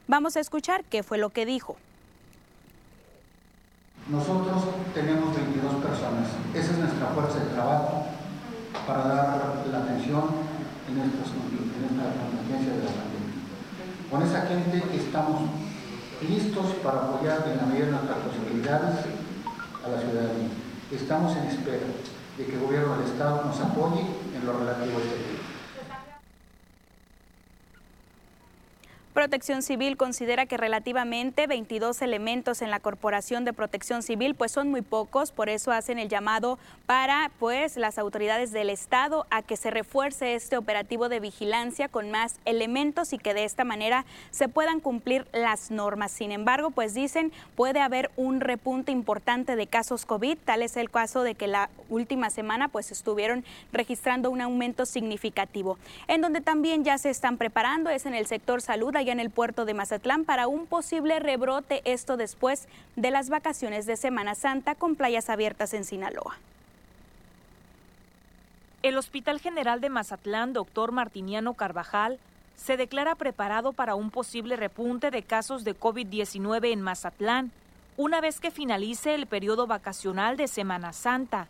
[0.08, 1.76] Vamos a escuchar qué fue lo que dijo.
[4.08, 6.28] Nosotros tenemos 22 personas.
[6.52, 8.06] Esa es nuestra fuerza de trabajo
[8.86, 10.24] para dar la atención
[10.88, 13.38] en, esta contingencia de la pandemia.
[14.10, 15.42] Con esa gente estamos
[16.28, 19.06] listos para apoyar en la medida de nuestras posibilidades
[19.84, 20.48] a la ciudadanía.
[20.92, 21.86] Estamos en espera
[22.36, 24.02] de que el gobierno del Estado nos apoye
[24.34, 25.43] en lo relativo a este tema.
[29.14, 34.72] Protección Civil considera que relativamente 22 elementos en la Corporación de Protección Civil pues son
[34.72, 39.56] muy pocos, por eso hacen el llamado para pues las autoridades del estado a que
[39.56, 44.48] se refuerce este operativo de vigilancia con más elementos y que de esta manera se
[44.48, 46.10] puedan cumplir las normas.
[46.10, 50.90] Sin embargo, pues dicen puede haber un repunte importante de casos COVID, tal es el
[50.90, 55.78] caso de que la última semana pues estuvieron registrando un aumento significativo.
[56.08, 59.64] En donde también ya se están preparando es en el sector salud en el puerto
[59.64, 64.96] de Mazatlán para un posible rebrote, esto después de las vacaciones de Semana Santa con
[64.96, 66.38] playas abiertas en Sinaloa.
[68.82, 72.18] El Hospital General de Mazatlán, doctor Martiniano Carvajal,
[72.56, 77.50] se declara preparado para un posible repunte de casos de COVID-19 en Mazatlán,
[77.96, 81.48] una vez que finalice el periodo vacacional de Semana Santa.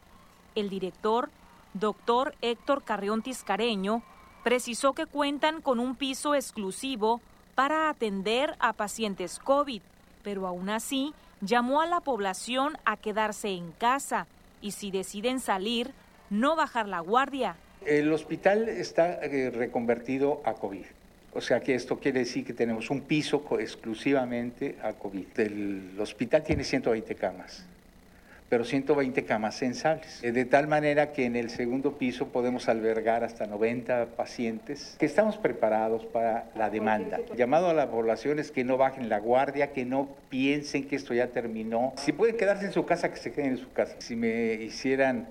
[0.55, 1.31] El director,
[1.73, 4.03] doctor Héctor Carrión Tiscareño,
[4.45, 7.21] precisó que cuentan con un piso exclusivo
[7.55, 9.83] para atender a pacientes COVID,
[10.23, 14.27] pero aún así llamó a la población a quedarse en casa
[14.61, 15.93] y si deciden salir,
[16.31, 17.57] no bajar la guardia.
[17.85, 20.85] El hospital está eh, reconvertido a COVID.
[21.35, 25.27] O sea que esto quiere decir que tenemos un piso exclusivamente a COVID.
[25.41, 27.67] El hospital tiene 120 camas
[28.55, 30.23] pero 120 camas sensables.
[30.23, 35.07] Eh, de tal manera que en el segundo piso podemos albergar hasta 90 pacientes, que
[35.07, 37.19] estamos preparados para la demanda.
[37.37, 41.15] llamado a la población es que no bajen la guardia, que no piensen que esto
[41.15, 41.95] ya terminó.
[41.97, 43.97] Si pueden quedarse en su casa, que se queden en su casa.
[43.99, 45.27] Si me hicieran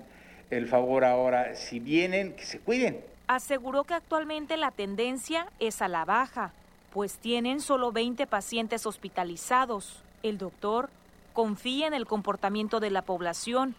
[0.50, 3.00] el favor ahora, si vienen, que se cuiden.
[3.26, 6.52] Aseguró que actualmente la tendencia es a la baja,
[6.92, 10.02] pues tienen solo 20 pacientes hospitalizados.
[10.22, 10.90] El doctor
[11.34, 13.74] confía en el comportamiento de la población,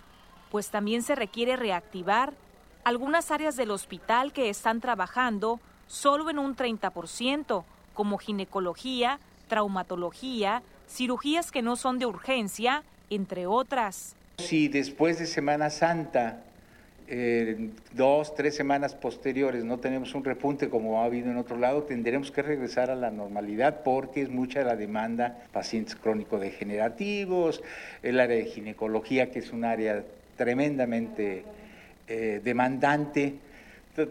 [0.52, 2.34] pues también se requiere reactivar
[2.84, 7.64] algunas áreas del hospital que están trabajando solo en un 30%,
[7.96, 14.16] como ginecología, traumatología, cirugías que no son de urgencia, entre otras.
[14.38, 16.44] Si después de Semana Santa
[17.08, 21.84] eh, dos, tres semanas posteriores no tenemos un repunte como ha habido en otro lado,
[21.84, 27.62] tendremos que regresar a la normalidad porque es mucha la demanda, pacientes crónico-degenerativos,
[28.02, 30.04] el área de ginecología, que es un área
[30.36, 31.44] tremendamente
[32.08, 33.36] eh, demandante,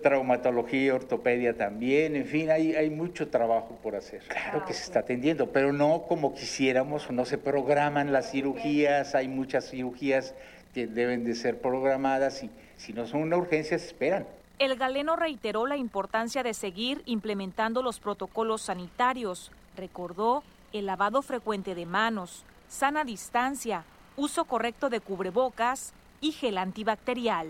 [0.02, 4.22] traumatología, ortopedia también, en fin, hay, hay mucho trabajo por hacer.
[4.28, 9.28] Claro que se está atendiendo, pero no como quisiéramos, no se programan las cirugías, hay
[9.28, 10.35] muchas cirugías
[10.72, 14.27] que deben de ser programadas y si no son una urgencia, se esperan.
[14.59, 19.51] El galeno reiteró la importancia de seguir implementando los protocolos sanitarios.
[19.77, 23.85] Recordó el lavado frecuente de manos, sana distancia,
[24.17, 27.49] uso correcto de cubrebocas y gel antibacterial.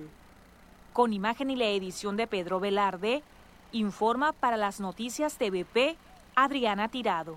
[0.93, 3.23] Con imagen y la edición de Pedro Velarde,
[3.73, 5.97] informa para las noticias TVP
[6.37, 7.37] Adriana Tirado.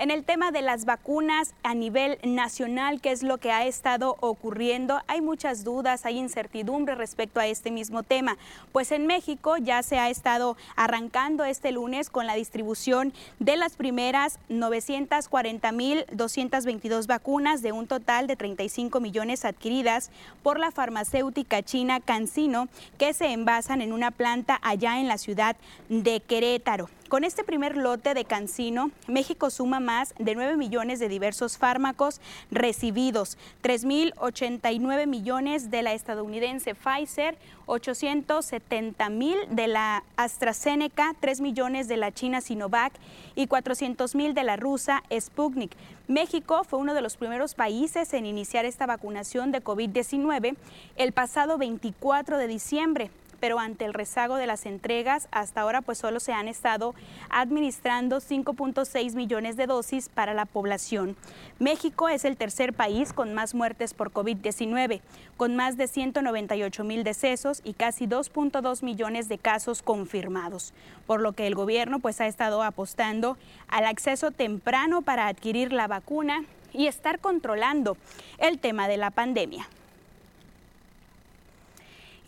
[0.00, 4.16] En el tema de las vacunas a nivel nacional, ¿qué es lo que ha estado
[4.20, 5.00] ocurriendo?
[5.08, 8.38] Hay muchas dudas, hay incertidumbre respecto a este mismo tema.
[8.70, 13.74] Pues en México ya se ha estado arrancando este lunes con la distribución de las
[13.74, 20.12] primeras 940.222 vacunas de un total de 35 millones adquiridas
[20.44, 22.68] por la farmacéutica china CanSino
[22.98, 25.56] que se envasan en una planta allá en la ciudad
[25.88, 26.88] de Querétaro.
[27.08, 32.20] Con este primer lote de Cancino, México suma más de 9 millones de diversos fármacos
[32.50, 41.96] recibidos, 3.089 millones de la estadounidense Pfizer, 870 mil de la AstraZeneca, 3 millones de
[41.96, 42.92] la China Sinovac
[43.34, 45.74] y 400 mil de la rusa Sputnik.
[46.08, 50.56] México fue uno de los primeros países en iniciar esta vacunación de COVID-19
[50.96, 55.98] el pasado 24 de diciembre pero ante el rezago de las entregas, hasta ahora pues
[55.98, 56.94] solo se han estado
[57.30, 61.16] administrando 5.6 millones de dosis para la población.
[61.58, 65.00] México es el tercer país con más muertes por COVID-19,
[65.36, 70.74] con más de 198 mil decesos y casi 2.2 millones de casos confirmados,
[71.06, 73.36] por lo que el gobierno pues ha estado apostando
[73.68, 77.96] al acceso temprano para adquirir la vacuna y estar controlando
[78.38, 79.68] el tema de la pandemia.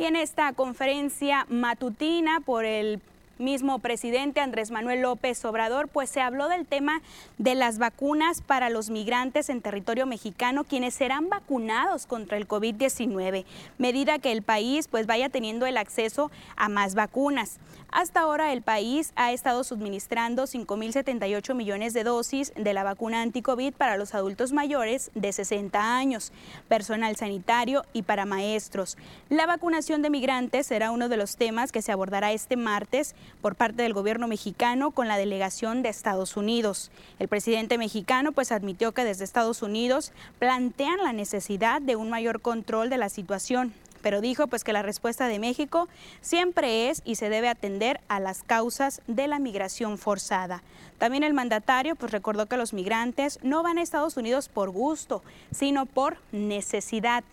[0.00, 3.02] Y en esta conferencia matutina por el
[3.40, 7.02] mismo presidente Andrés Manuel López Obrador, pues se habló del tema
[7.38, 13.44] de las vacunas para los migrantes en territorio mexicano, quienes serán vacunados contra el COVID-19,
[13.78, 17.58] medida que el país pues vaya teniendo el acceso a más vacunas.
[17.92, 23.74] Hasta ahora el país ha estado suministrando 5.078 millones de dosis de la vacuna anti-COVID
[23.74, 26.32] para los adultos mayores de 60 años,
[26.68, 28.96] personal sanitario y para maestros.
[29.28, 33.54] La vacunación de migrantes será uno de los temas que se abordará este martes por
[33.54, 36.90] parte del gobierno mexicano con la delegación de Estados Unidos.
[37.18, 42.40] El presidente mexicano pues admitió que desde Estados Unidos plantean la necesidad de un mayor
[42.40, 43.72] control de la situación
[44.02, 45.88] pero dijo pues que la respuesta de México
[46.20, 50.62] siempre es y se debe atender a las causas de la migración forzada.
[50.98, 55.22] También el mandatario pues recordó que los migrantes no van a Estados Unidos por gusto,
[55.50, 57.24] sino por necesidad.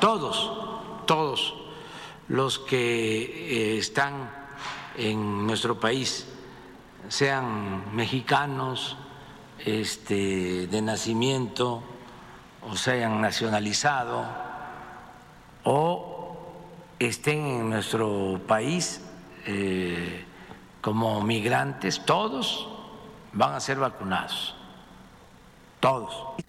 [0.00, 0.52] Todos,
[1.06, 1.67] todos
[2.28, 4.30] los que eh, están
[4.96, 6.26] en nuestro país,
[7.08, 8.96] sean mexicanos
[9.64, 11.82] este, de nacimiento,
[12.62, 14.26] o se hayan nacionalizado
[15.64, 16.36] o
[16.98, 19.00] estén en nuestro país
[19.46, 20.24] eh,
[20.80, 22.68] como migrantes, todos
[23.32, 24.54] van a ser vacunados,
[25.80, 26.47] todos.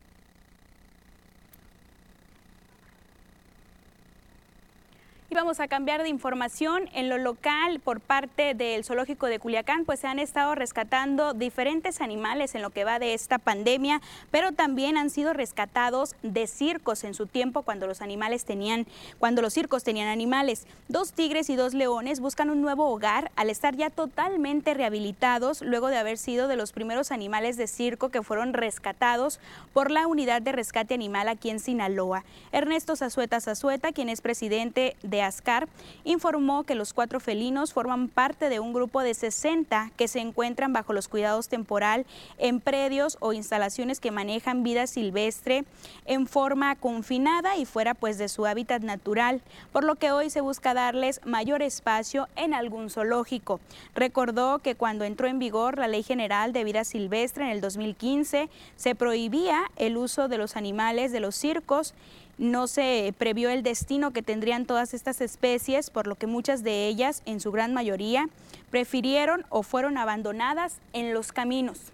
[5.31, 6.89] Y vamos a cambiar de información.
[6.91, 12.01] En lo local, por parte del Zoológico de Culiacán, pues se han estado rescatando diferentes
[12.01, 14.01] animales en lo que va de esta pandemia,
[14.31, 18.87] pero también han sido rescatados de circos en su tiempo cuando los animales tenían,
[19.19, 20.65] cuando los circos tenían animales.
[20.87, 25.89] Dos tigres y dos leones buscan un nuevo hogar al estar ya totalmente rehabilitados luego
[25.89, 29.39] de haber sido de los primeros animales de circo que fueron rescatados
[29.73, 32.23] por la unidad de rescate animal aquí en Sinaloa.
[32.51, 35.67] Ernesto Zazueta Zazueta, quien es presidente de Ascar,
[36.03, 40.73] informó que los cuatro felinos forman parte de un grupo de 60 que se encuentran
[40.73, 42.05] bajo los cuidados temporal
[42.37, 45.65] en predios o instalaciones que manejan vida silvestre
[46.05, 49.41] en forma confinada y fuera pues de su hábitat natural,
[49.71, 53.59] por lo que hoy se busca darles mayor espacio en algún zoológico.
[53.95, 58.49] Recordó que cuando entró en vigor la Ley General de Vida Silvestre en el 2015
[58.75, 61.93] se prohibía el uso de los animales de los circos
[62.39, 66.87] no se previó el destino que tendrían todas estas especies, por lo que muchas de
[66.87, 68.29] ellas, en su gran mayoría,
[68.71, 71.91] prefirieron o fueron abandonadas en los caminos.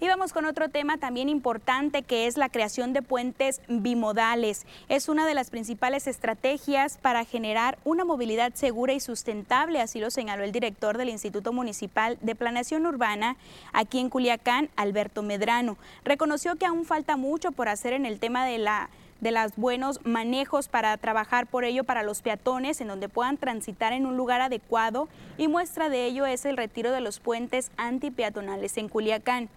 [0.00, 4.64] Y vamos con otro tema también importante que es la creación de puentes bimodales.
[4.88, 10.12] Es una de las principales estrategias para generar una movilidad segura y sustentable, así lo
[10.12, 13.36] señaló el director del Instituto Municipal de Planeación Urbana
[13.72, 15.76] aquí en Culiacán, Alberto Medrano.
[16.04, 18.90] Reconoció que aún falta mucho por hacer en el tema de la
[19.20, 23.92] de los buenos manejos para trabajar por ello para los peatones en donde puedan transitar
[23.92, 28.76] en un lugar adecuado y muestra de ello es el retiro de los puentes antipeatonales
[28.76, 29.48] en Culiacán.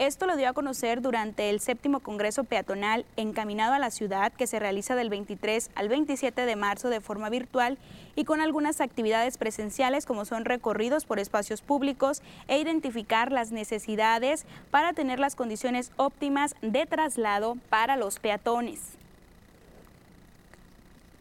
[0.00, 4.46] Esto lo dio a conocer durante el séptimo Congreso Peatonal encaminado a la ciudad que
[4.46, 7.76] se realiza del 23 al 27 de marzo de forma virtual
[8.16, 14.46] y con algunas actividades presenciales como son recorridos por espacios públicos e identificar las necesidades
[14.70, 18.80] para tener las condiciones óptimas de traslado para los peatones.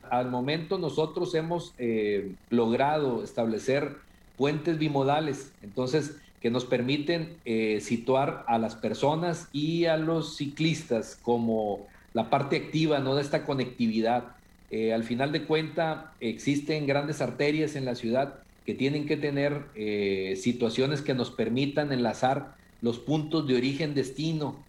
[0.09, 3.97] Al momento nosotros hemos eh, logrado establecer
[4.37, 11.17] puentes bimodales, entonces que nos permiten eh, situar a las personas y a los ciclistas
[11.21, 13.15] como la parte activa ¿no?
[13.15, 14.35] de esta conectividad.
[14.71, 18.35] Eh, al final de cuenta existen grandes arterias en la ciudad
[18.65, 24.63] que tienen que tener eh, situaciones que nos permitan enlazar los puntos de origen-destino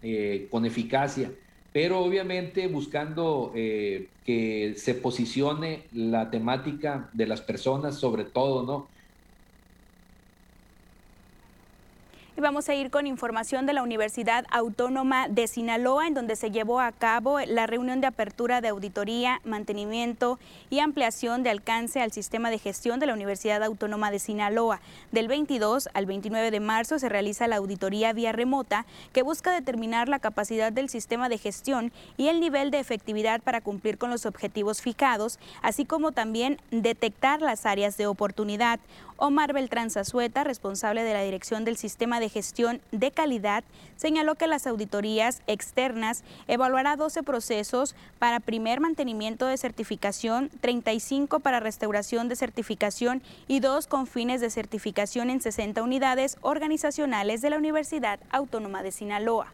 [0.49, 1.31] con eficacia,
[1.71, 8.89] pero obviamente buscando que se posicione la temática de las personas sobre todo, ¿no?
[12.41, 16.79] Vamos a ir con información de la Universidad Autónoma de Sinaloa, en donde se llevó
[16.79, 20.39] a cabo la reunión de apertura de auditoría, mantenimiento
[20.71, 24.81] y ampliación de alcance al sistema de gestión de la Universidad Autónoma de Sinaloa.
[25.11, 30.09] Del 22 al 29 de marzo se realiza la auditoría vía remota que busca determinar
[30.09, 34.25] la capacidad del sistema de gestión y el nivel de efectividad para cumplir con los
[34.25, 38.79] objetivos fijados, así como también detectar las áreas de oportunidad.
[39.23, 43.63] Omar Beltrán Zazueta, responsable de la Dirección del Sistema de Gestión de Calidad,
[43.97, 51.59] señaló que las auditorías externas evaluará 12 procesos para primer mantenimiento de certificación, 35 para
[51.59, 57.57] restauración de certificación y dos con fines de certificación en 60 unidades organizacionales de la
[57.57, 59.53] Universidad Autónoma de Sinaloa.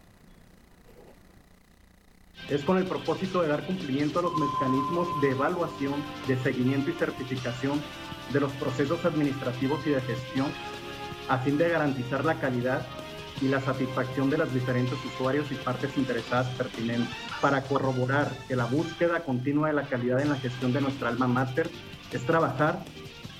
[2.49, 5.95] Es con el propósito de dar cumplimiento a los mecanismos de evaluación,
[6.27, 7.81] de seguimiento y certificación
[8.31, 10.47] de los procesos administrativos y de gestión,
[11.29, 12.85] a fin de garantizar la calidad
[13.41, 18.65] y la satisfacción de los diferentes usuarios y partes interesadas pertinentes, para corroborar que la
[18.65, 21.69] búsqueda continua de la calidad en la gestión de nuestra alma mater
[22.11, 22.83] es trabajar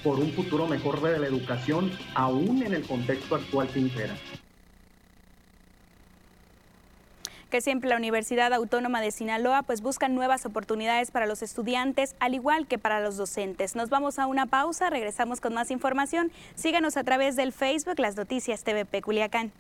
[0.04, 4.16] por un futuro mejor de la educación, aún en el contexto actual que impera.
[7.48, 12.34] Que siempre la Universidad Autónoma de Sinaloa pues busca nuevas oportunidades para los estudiantes, al
[12.34, 13.76] igual que para los docentes.
[13.76, 16.32] Nos vamos a una pausa, regresamos con más información.
[16.56, 19.52] Síganos a través del Facebook Las Noticias TVP Culiacán.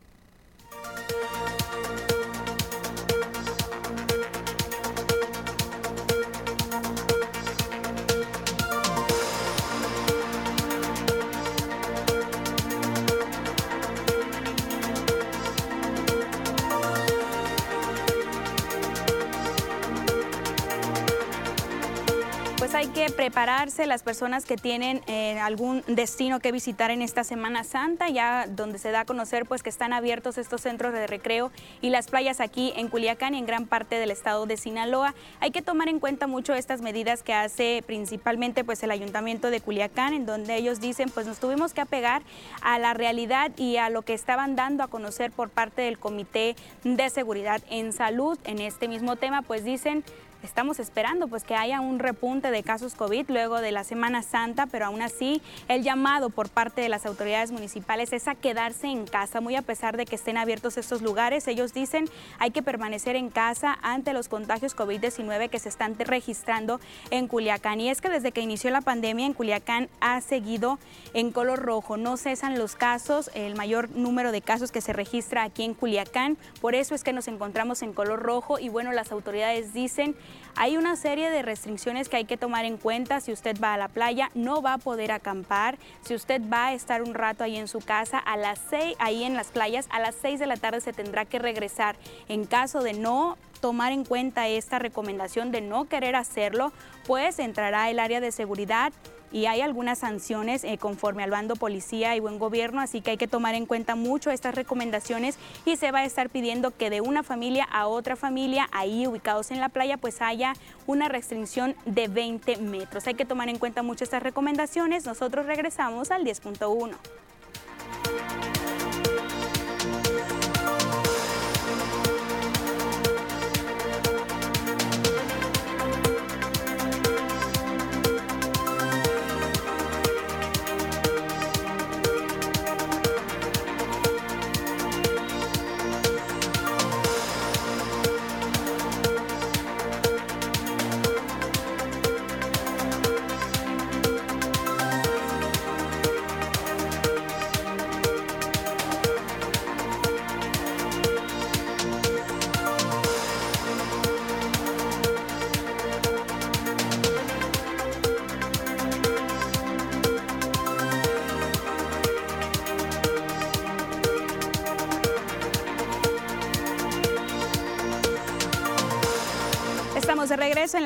[23.11, 28.45] Prepararse las personas que tienen eh, algún destino que visitar en esta Semana Santa, ya
[28.47, 31.51] donde se da a conocer pues que están abiertos estos centros de recreo
[31.81, 35.15] y las playas aquí en Culiacán y en gran parte del estado de Sinaloa.
[35.39, 39.61] Hay que tomar en cuenta mucho estas medidas que hace principalmente pues el Ayuntamiento de
[39.61, 42.21] Culiacán, en donde ellos dicen pues nos tuvimos que apegar
[42.61, 46.55] a la realidad y a lo que estaban dando a conocer por parte del Comité
[46.83, 48.37] de Seguridad en Salud.
[48.43, 50.03] En este mismo tema pues dicen
[50.43, 54.65] estamos esperando pues que haya un repunte de casos COVID luego de la Semana Santa,
[54.67, 59.05] pero aún así el llamado por parte de las autoridades municipales es a quedarse en
[59.05, 61.47] casa, muy a pesar de que estén abiertos estos lugares.
[61.47, 62.09] Ellos dicen
[62.39, 66.79] hay que permanecer en casa ante los contagios COVID-19 que se están registrando
[67.11, 67.81] en Culiacán.
[67.81, 70.79] Y es que desde que inició la pandemia en Culiacán ha seguido
[71.13, 75.43] en color rojo, no cesan los casos, el mayor número de casos que se registra
[75.43, 79.11] aquí en Culiacán, por eso es que nos encontramos en color rojo y bueno, las
[79.11, 80.15] autoridades dicen
[80.55, 83.19] hay una serie de restricciones que hay que tomar en cuenta.
[83.19, 85.77] Si usted va a la playa, no va a poder acampar.
[86.01, 89.23] Si usted va a estar un rato ahí en su casa, a las 6, ahí
[89.23, 91.95] en las playas, a las 6 de la tarde se tendrá que regresar.
[92.27, 96.71] En caso de no tomar en cuenta esta recomendación de no querer hacerlo,
[97.05, 98.93] pues entrará el área de seguridad
[99.31, 103.17] y hay algunas sanciones eh, conforme al bando policía y buen gobierno, así que hay
[103.17, 107.01] que tomar en cuenta mucho estas recomendaciones y se va a estar pidiendo que de
[107.01, 110.53] una familia a otra familia, ahí ubicados en la playa, pues haya
[110.85, 113.07] una restricción de 20 metros.
[113.07, 115.05] Hay que tomar en cuenta mucho estas recomendaciones.
[115.05, 116.95] Nosotros regresamos al 10.1.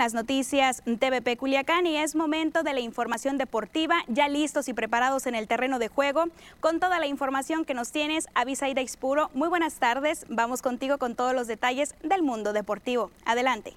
[0.01, 5.27] las noticias TVP Culiacán y es momento de la información deportiva, ya listos y preparados
[5.27, 6.25] en el terreno de juego.
[6.59, 10.25] Con toda la información que nos tienes, Avisaida Expuro, muy buenas tardes.
[10.27, 13.11] Vamos contigo con todos los detalles del mundo deportivo.
[13.25, 13.75] Adelante.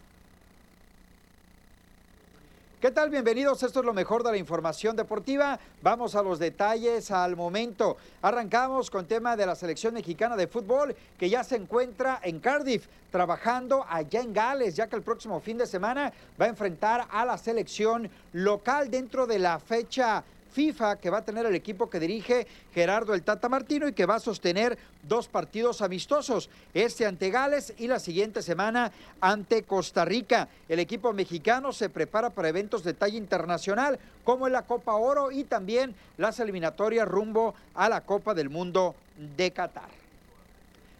[2.84, 3.08] ¿Qué tal?
[3.08, 3.62] Bienvenidos.
[3.62, 5.58] Esto es lo mejor de la información deportiva.
[5.80, 7.96] Vamos a los detalles al momento.
[8.20, 12.86] Arrancamos con tema de la selección mexicana de fútbol que ya se encuentra en Cardiff
[13.10, 17.24] trabajando allá en Gales, ya que el próximo fin de semana va a enfrentar a
[17.24, 20.22] la selección local dentro de la fecha
[20.54, 24.06] FIFA que va a tener el equipo que dirige Gerardo el Tata Martino y que
[24.06, 30.04] va a sostener dos partidos amistosos, este ante Gales y la siguiente semana ante Costa
[30.04, 30.48] Rica.
[30.68, 35.42] El equipo mexicano se prepara para eventos de talla internacional como la Copa Oro y
[35.42, 38.94] también las eliminatorias rumbo a la Copa del Mundo
[39.36, 39.90] de Qatar.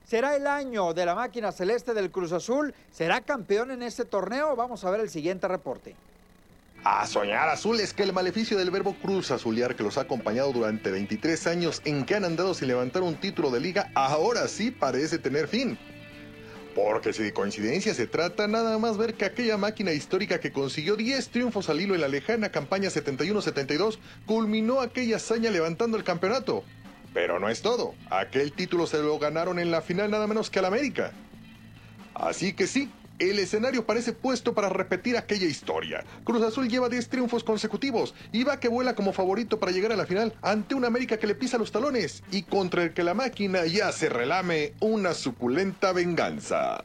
[0.05, 2.75] ¿Será el año de la máquina celeste del Cruz Azul?
[2.93, 4.57] ¿Será campeón en este torneo?
[4.57, 5.95] Vamos a ver el siguiente reporte.
[6.85, 10.53] A soñar azul es que el maleficio del verbo cruz azulear que los ha acompañado
[10.53, 14.71] durante 23 años en que han andado sin levantar un título de liga, ahora sí
[14.71, 15.79] parece tener fin.
[16.75, 20.95] Porque si de coincidencia se trata, nada más ver que aquella máquina histórica que consiguió
[20.95, 26.65] 10 triunfos al hilo en la lejana campaña 71-72 culminó aquella hazaña levantando el campeonato.
[27.15, 30.59] Pero no es todo, aquel título se lo ganaron en la final nada menos que
[30.59, 31.13] al América.
[32.13, 36.05] Así que sí, el escenario parece puesto para repetir aquella historia.
[36.25, 39.97] Cruz Azul lleva 10 triunfos consecutivos y va que vuela como favorito para llegar a
[39.97, 43.15] la final ante un América que le pisa los talones y contra el que la
[43.15, 46.83] máquina ya se relame una suculenta venganza.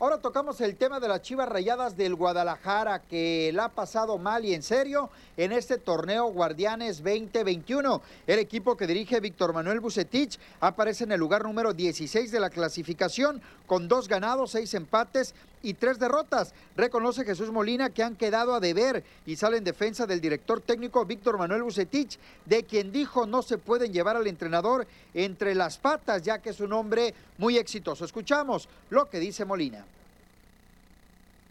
[0.00, 4.44] Ahora tocamos el tema de las Chivas Rayadas del Guadalajara, que la ha pasado mal
[4.44, 8.02] y en serio en este torneo Guardianes 2021.
[8.26, 12.50] El equipo que dirige Víctor Manuel Bucetich aparece en el lugar número 16 de la
[12.50, 16.54] clasificación, con dos ganados, seis empates y tres derrotas.
[16.76, 21.04] Reconoce Jesús Molina que han quedado a deber y sale en defensa del director técnico
[21.04, 26.22] Víctor Manuel Bucetich, de quien dijo no se pueden llevar al entrenador entre las patas,
[26.22, 28.04] ya que es un hombre muy exitoso.
[28.04, 29.84] Escuchamos lo que dice Molina.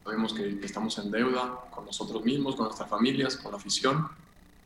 [0.03, 4.07] Sabemos que, estamos en deuda con nosotros mismos, con nuestras familias, con la afición,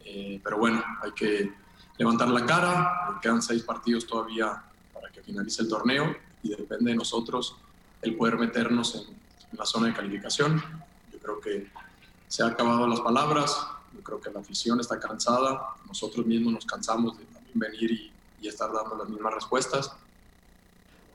[0.04, 1.54] eh, pero bueno, hay que
[1.98, 6.98] levantar la cara, quedan seis partidos todavía para que finalice el torneo y depende de
[6.98, 7.56] nosotros
[8.02, 9.18] el poder meternos en,
[9.58, 10.62] la zona de calificación.
[11.12, 11.72] Yo creo que
[12.28, 16.66] se han acabado las palabras, yo creo que la afición está cansada, nosotros mismos nos
[16.66, 18.12] cansamos de también venir y,
[18.42, 19.96] y estar dando las mismas respuestas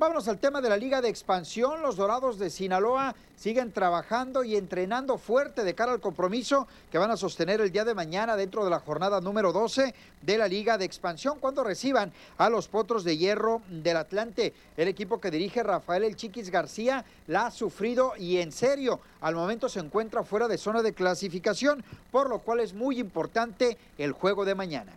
[0.03, 1.81] Vámonos al tema de la Liga de Expansión.
[1.81, 7.13] Los Dorados de Sinaloa siguen trabajando y entrenando fuerte de cara al compromiso que van
[7.13, 10.77] a sostener el día de mañana dentro de la jornada número 12 de la Liga
[10.77, 14.53] de Expansión cuando reciban a los Potros de Hierro del Atlante.
[14.77, 18.99] El equipo que dirige Rafael El Chiquis García la ha sufrido y en serio.
[19.21, 23.79] Al momento se encuentra fuera de zona de clasificación, por lo cual es muy importante
[23.99, 24.91] el juego de mañana.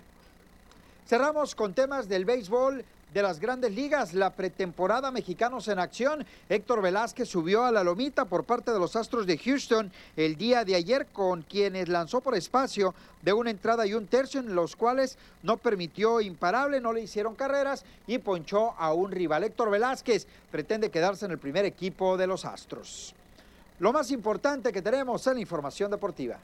[1.07, 2.83] Cerramos con temas del béisbol
[3.15, 6.25] de las grandes ligas, la pretemporada Mexicanos en Acción.
[6.49, 10.65] Héctor Velázquez subió a la lomita por parte de los Astros de Houston el día
[10.65, 14.75] de ayer, con quienes lanzó por espacio de una entrada y un tercio, en los
[14.75, 19.45] cuales no permitió imparable, no le hicieron carreras y ponchó a un rival.
[19.45, 23.15] Héctor Velázquez pretende quedarse en el primer equipo de los Astros.
[23.79, 26.37] Lo más importante que tenemos en la información deportiva.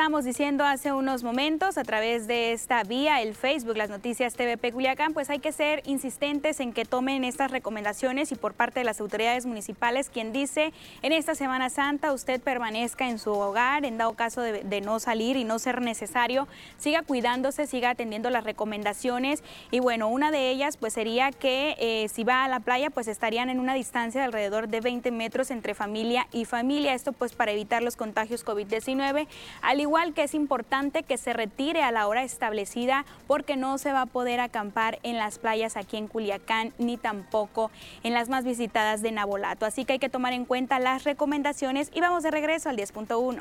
[0.00, 4.72] Estábamos diciendo hace unos momentos a través de esta vía, el Facebook, las noticias TVP
[4.72, 8.84] Culiacán, pues hay que ser insistentes en que tomen estas recomendaciones y por parte de
[8.84, 10.72] las autoridades municipales, quien dice
[11.02, 15.36] en esta Semana Santa usted permanezca en su hogar, en dado caso de, no salir
[15.36, 16.48] y no ser necesario,
[16.78, 19.44] siga cuidándose, siga atendiendo las recomendaciones.
[19.70, 23.06] Y bueno, una de ellas pues sería que eh, si va a la playa pues
[23.06, 27.34] estarían en una distancia de alrededor de 20 metros entre familia y familia, esto pues
[27.34, 29.26] para evitar los contagios COVID-19,
[29.60, 33.92] al igual que es importante que se retire a la hora establecida porque no se
[33.92, 37.72] va a poder acampar en las playas aquí en Culiacán ni tampoco
[38.04, 39.66] en las más visitadas de Nabolato.
[39.66, 43.40] Así que hay que tomar en cuenta las recomendaciones y vamos de regreso al 10.1.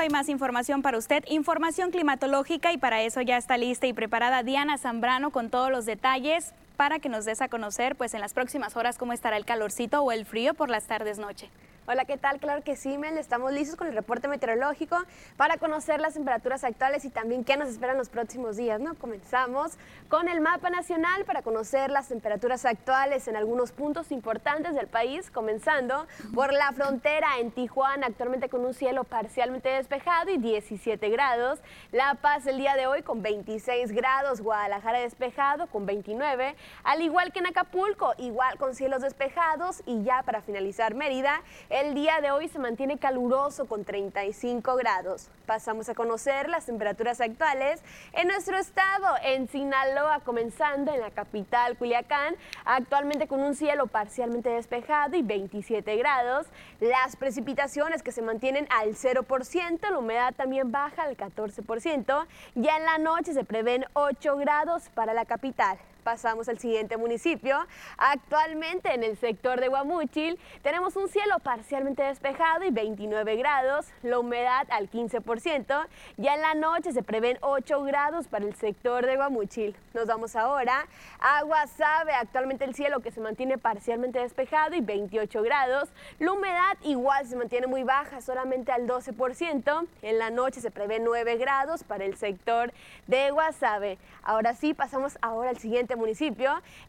[0.00, 4.42] hay más información para usted, información climatológica y para eso ya está lista y preparada
[4.42, 8.32] Diana Zambrano con todos los detalles para que nos des a conocer pues en las
[8.32, 11.50] próximas horas cómo estará el calorcito o el frío por las tardes noche.
[11.86, 12.38] Hola, ¿qué tal?
[12.38, 13.16] Claro que sí, Mel.
[13.16, 14.96] Estamos listos con el reporte meteorológico
[15.36, 18.94] para conocer las temperaturas actuales y también qué nos esperan los próximos días, ¿no?
[18.94, 19.72] Comenzamos
[20.08, 25.30] con el mapa nacional para conocer las temperaturas actuales en algunos puntos importantes del país,
[25.30, 31.60] comenzando por la frontera en Tijuana, actualmente con un cielo parcialmente despejado y 17 grados.
[31.92, 36.54] La Paz el día de hoy con 26 grados, Guadalajara despejado con 29,
[36.84, 41.40] al igual que en Acapulco, igual con cielos despejados y ya para finalizar Mérida,
[41.70, 45.28] el día de hoy se mantiene caluroso con 35 grados.
[45.46, 47.80] Pasamos a conocer las temperaturas actuales
[48.12, 54.50] en nuestro estado, en Sinaloa, comenzando en la capital Culiacán, actualmente con un cielo parcialmente
[54.50, 56.46] despejado y 27 grados.
[56.80, 62.26] Las precipitaciones que se mantienen al 0%, la humedad también baja al 14%.
[62.56, 65.78] Ya en la noche se prevén 8 grados para la capital.
[66.10, 67.56] Pasamos al siguiente municipio.
[67.96, 74.18] Actualmente en el sector de Guamúchil tenemos un cielo parcialmente despejado y 29 grados, la
[74.18, 75.86] humedad al 15%.
[76.16, 79.76] Ya en la noche se prevén 8 grados para el sector de Guamúchil.
[79.94, 80.88] Nos vamos ahora
[81.20, 82.12] a Guasave.
[82.12, 85.90] Actualmente el cielo que se mantiene parcialmente despejado y 28 grados.
[86.18, 89.86] La humedad igual se mantiene muy baja, solamente al 12%.
[90.02, 92.72] En la noche se prevé 9 grados para el sector
[93.06, 93.98] de Guasave.
[94.24, 95.99] Ahora sí, pasamos ahora al siguiente.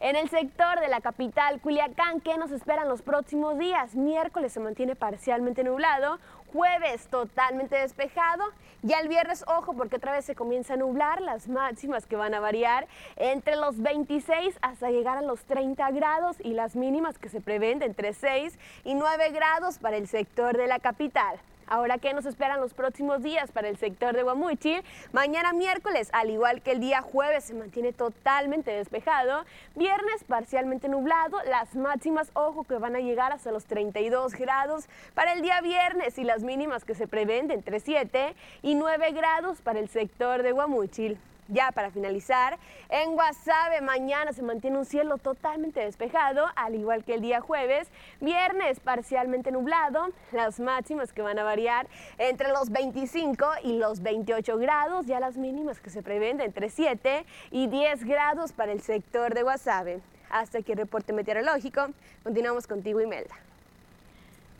[0.00, 3.94] En el sector de la capital, Culiacán, ¿qué nos esperan los próximos días?
[3.94, 6.18] Miércoles se mantiene parcialmente nublado,
[6.52, 8.44] jueves totalmente despejado,
[8.82, 12.34] ya el viernes, ojo, porque otra vez se comienza a nublar, las máximas que van
[12.34, 17.28] a variar entre los 26 hasta llegar a los 30 grados y las mínimas que
[17.28, 21.38] se prevén de entre 6 y 9 grados para el sector de la capital.
[21.72, 24.82] Ahora, ¿qué nos esperan los próximos días para el sector de Guamuchil?
[25.12, 29.46] Mañana miércoles, al igual que el día jueves, se mantiene totalmente despejado.
[29.74, 31.38] Viernes, parcialmente nublado.
[31.48, 36.18] Las máximas, ojo, que van a llegar hasta los 32 grados para el día viernes
[36.18, 40.42] y las mínimas que se prevén de entre 7 y 9 grados para el sector
[40.42, 41.18] de Guamuchil.
[41.48, 47.14] Ya para finalizar, en Guasave mañana se mantiene un cielo totalmente despejado, al igual que
[47.14, 47.90] el día jueves.
[48.20, 51.88] Viernes parcialmente nublado, las máximas que van a variar
[52.18, 57.26] entre los 25 y los 28 grados, ya las mínimas que se prevén entre 7
[57.50, 60.00] y 10 grados para el sector de Guasave.
[60.30, 61.88] Hasta aquí el reporte meteorológico.
[62.22, 63.51] Continuamos contigo, Imelda.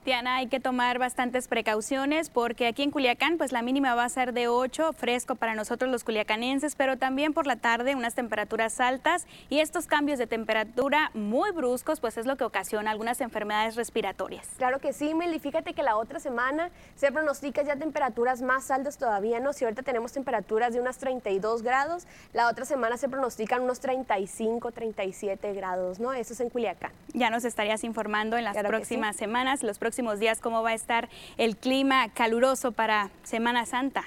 [0.03, 4.09] Tiana, hay que tomar bastantes precauciones porque aquí en Culiacán pues la mínima va a
[4.09, 8.81] ser de 8, fresco para nosotros los culiacanenses, pero también por la tarde unas temperaturas
[8.81, 13.77] altas y estos cambios de temperatura muy bruscos pues es lo que ocasiona algunas enfermedades
[13.77, 14.49] respiratorias.
[14.57, 18.73] Claro que sí, Mel, y fíjate que la otra semana se pronostica ya temperaturas más
[18.73, 19.53] altas todavía, ¿no?
[19.53, 24.73] Si ahorita tenemos temperaturas de unas 32 grados, la otra semana se pronostican unos 35,
[24.73, 26.13] 37 grados, ¿no?
[26.13, 26.91] Eso es en Culiacán.
[27.15, 30.75] Ya nos estarías informando en las próximas semanas, los próximos próximos días cómo va a
[30.75, 34.05] estar el clima caluroso para Semana Santa.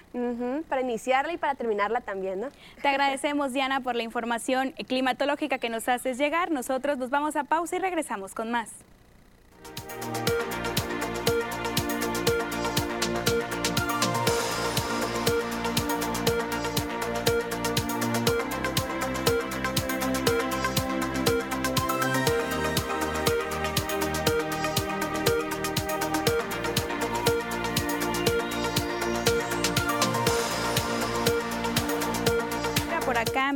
[0.67, 2.47] para iniciarla y para terminarla también, ¿no?
[2.81, 6.49] Te agradecemos, Diana, por la información climatológica que nos haces llegar.
[6.49, 8.71] Nosotros nos vamos a pausa y regresamos con más.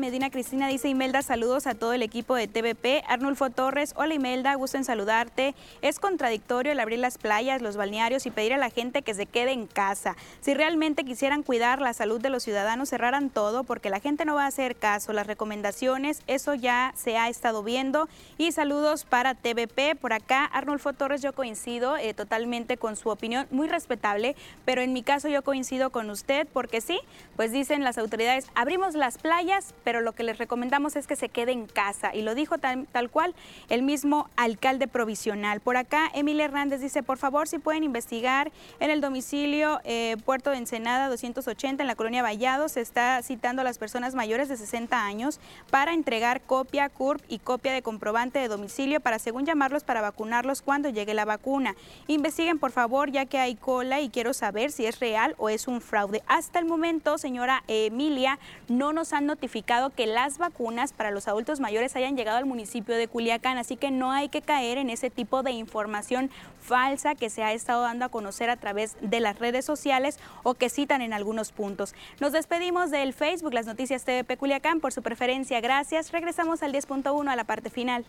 [0.09, 3.03] Medina Cristina dice Imelda, saludos a todo el equipo de TVP.
[3.07, 5.53] Arnulfo Torres, hola Imelda, gusto en saludarte.
[5.83, 9.27] Es contradictorio el abrir las playas, los balnearios y pedir a la gente que se
[9.27, 10.17] quede en casa.
[10.41, 14.33] Si realmente quisieran cuidar la salud de los ciudadanos, cerraran todo porque la gente no
[14.33, 15.13] va a hacer caso.
[15.13, 18.09] Las recomendaciones, eso ya se ha estado viendo.
[18.39, 19.95] Y saludos para TVP.
[19.95, 24.35] Por acá, Arnulfo Torres, yo coincido eh, totalmente con su opinión, muy respetable,
[24.65, 26.99] pero en mi caso yo coincido con usted porque sí,
[27.35, 31.29] pues dicen las autoridades, abrimos las playas, pero lo que les recomendamos es que se
[31.29, 32.13] quede en casa.
[32.15, 33.33] Y lo dijo tal, cual
[33.69, 35.59] el mismo alcalde provisional.
[35.59, 40.51] Por acá, Emilia Hernández dice, por favor, si pueden investigar en el domicilio eh, Puerto
[40.51, 44.57] de Ensenada 280 en la colonia Vallado, se está citando a las personas mayores de
[44.57, 45.39] 60 años
[45.69, 50.61] para entregar copia CURP y copia de comprobante de domicilio para, según llamarlos, para vacunarlos
[50.61, 51.75] cuando llegue la vacuna.
[52.07, 55.67] Investiguen, por favor, ya que hay cola y quiero saber si es real o es
[55.67, 56.23] un fraude.
[56.27, 61.59] Hasta el momento, señora Emilia, no nos han notificado que las vacunas para los adultos
[61.59, 65.09] mayores hayan llegado al municipio de Culiacán, así que no hay que caer en ese
[65.09, 66.29] tipo de información
[66.61, 70.53] falsa que se ha estado dando a conocer a través de las redes sociales o
[70.53, 71.93] que citan en algunos puntos.
[72.19, 75.61] Nos despedimos del Facebook, las noticias TVP Culiacán, por su preferencia.
[75.61, 76.11] Gracias.
[76.11, 78.05] Regresamos al 10.1 a la parte final.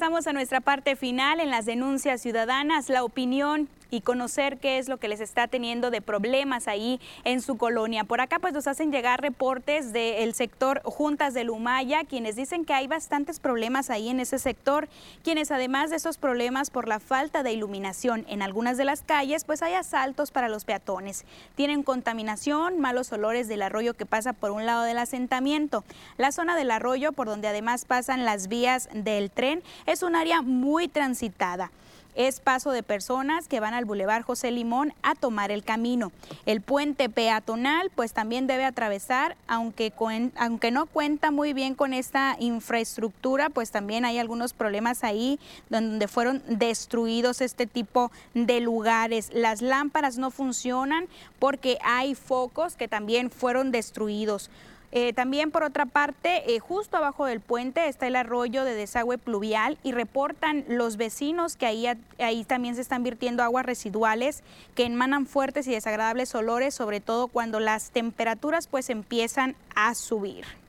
[0.00, 4.88] Regresamos a nuestra parte final en las denuncias ciudadanas, la opinión y conocer qué es
[4.88, 8.04] lo que les está teniendo de problemas ahí en su colonia.
[8.04, 12.74] Por acá pues nos hacen llegar reportes del sector Juntas del Humaya, quienes dicen que
[12.74, 14.88] hay bastantes problemas ahí en ese sector,
[15.22, 19.44] quienes además de esos problemas por la falta de iluminación en algunas de las calles,
[19.44, 21.24] pues hay asaltos para los peatones.
[21.54, 25.84] Tienen contaminación, malos olores del arroyo que pasa por un lado del asentamiento.
[26.16, 30.42] La zona del arroyo, por donde además pasan las vías del tren, es un área
[30.42, 31.70] muy transitada
[32.14, 36.12] es paso de personas que van al Boulevard José Limón a tomar el camino.
[36.46, 39.92] El puente peatonal pues también debe atravesar, aunque,
[40.36, 45.38] aunque no cuenta muy bien con esta infraestructura, pues también hay algunos problemas ahí
[45.68, 49.30] donde fueron destruidos este tipo de lugares.
[49.32, 51.06] Las lámparas no funcionan
[51.38, 54.50] porque hay focos que también fueron destruidos.
[54.92, 59.18] Eh, también por otra parte, eh, justo abajo del puente está el arroyo de desagüe
[59.18, 61.86] pluvial y reportan los vecinos que ahí,
[62.18, 64.42] ahí también se están virtiendo aguas residuales
[64.74, 70.59] que emanan fuertes y desagradables olores, sobre todo cuando las temperaturas pues empiezan a subir.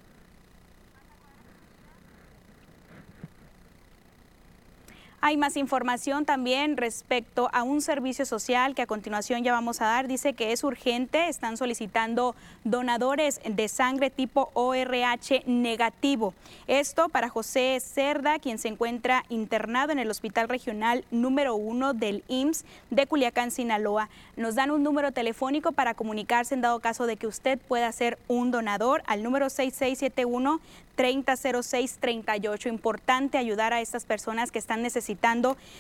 [5.24, 9.86] Hay más información también respecto a un servicio social que a continuación ya vamos a
[9.86, 10.08] dar.
[10.08, 16.34] Dice que es urgente, están solicitando donadores de sangre tipo ORH negativo.
[16.66, 22.24] Esto para José Cerda, quien se encuentra internado en el Hospital Regional número 1 del
[22.28, 24.10] IMSS de Culiacán, Sinaloa.
[24.38, 28.18] Nos dan un número telefónico para comunicarse en dado caso de que usted pueda ser
[28.28, 30.60] un donador al número 6671
[30.96, 32.70] 300638.
[32.70, 35.11] Importante ayudar a estas personas que están necesitando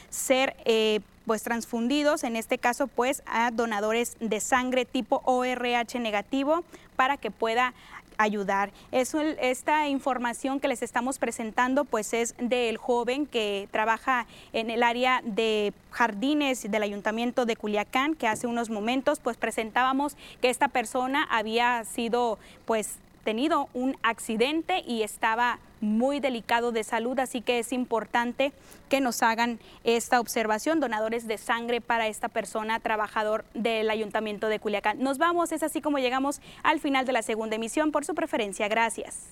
[0.09, 6.63] ser eh, pues transfundidos, en este caso pues a donadores de sangre tipo ORH negativo
[6.95, 7.73] para que pueda
[8.17, 8.71] ayudar.
[8.91, 14.83] Eso, esta información que les estamos presentando pues es del joven que trabaja en el
[14.83, 20.67] área de jardines del ayuntamiento de Culiacán, que hace unos momentos pues presentábamos que esta
[20.67, 27.59] persona había sido pues tenido un accidente y estaba muy delicado de salud, así que
[27.59, 28.51] es importante
[28.89, 34.59] que nos hagan esta observación, donadores de sangre para esta persona, trabajador del Ayuntamiento de
[34.59, 35.01] Culiacán.
[35.01, 38.67] Nos vamos, es así como llegamos al final de la segunda emisión por su preferencia.
[38.67, 39.27] Gracias.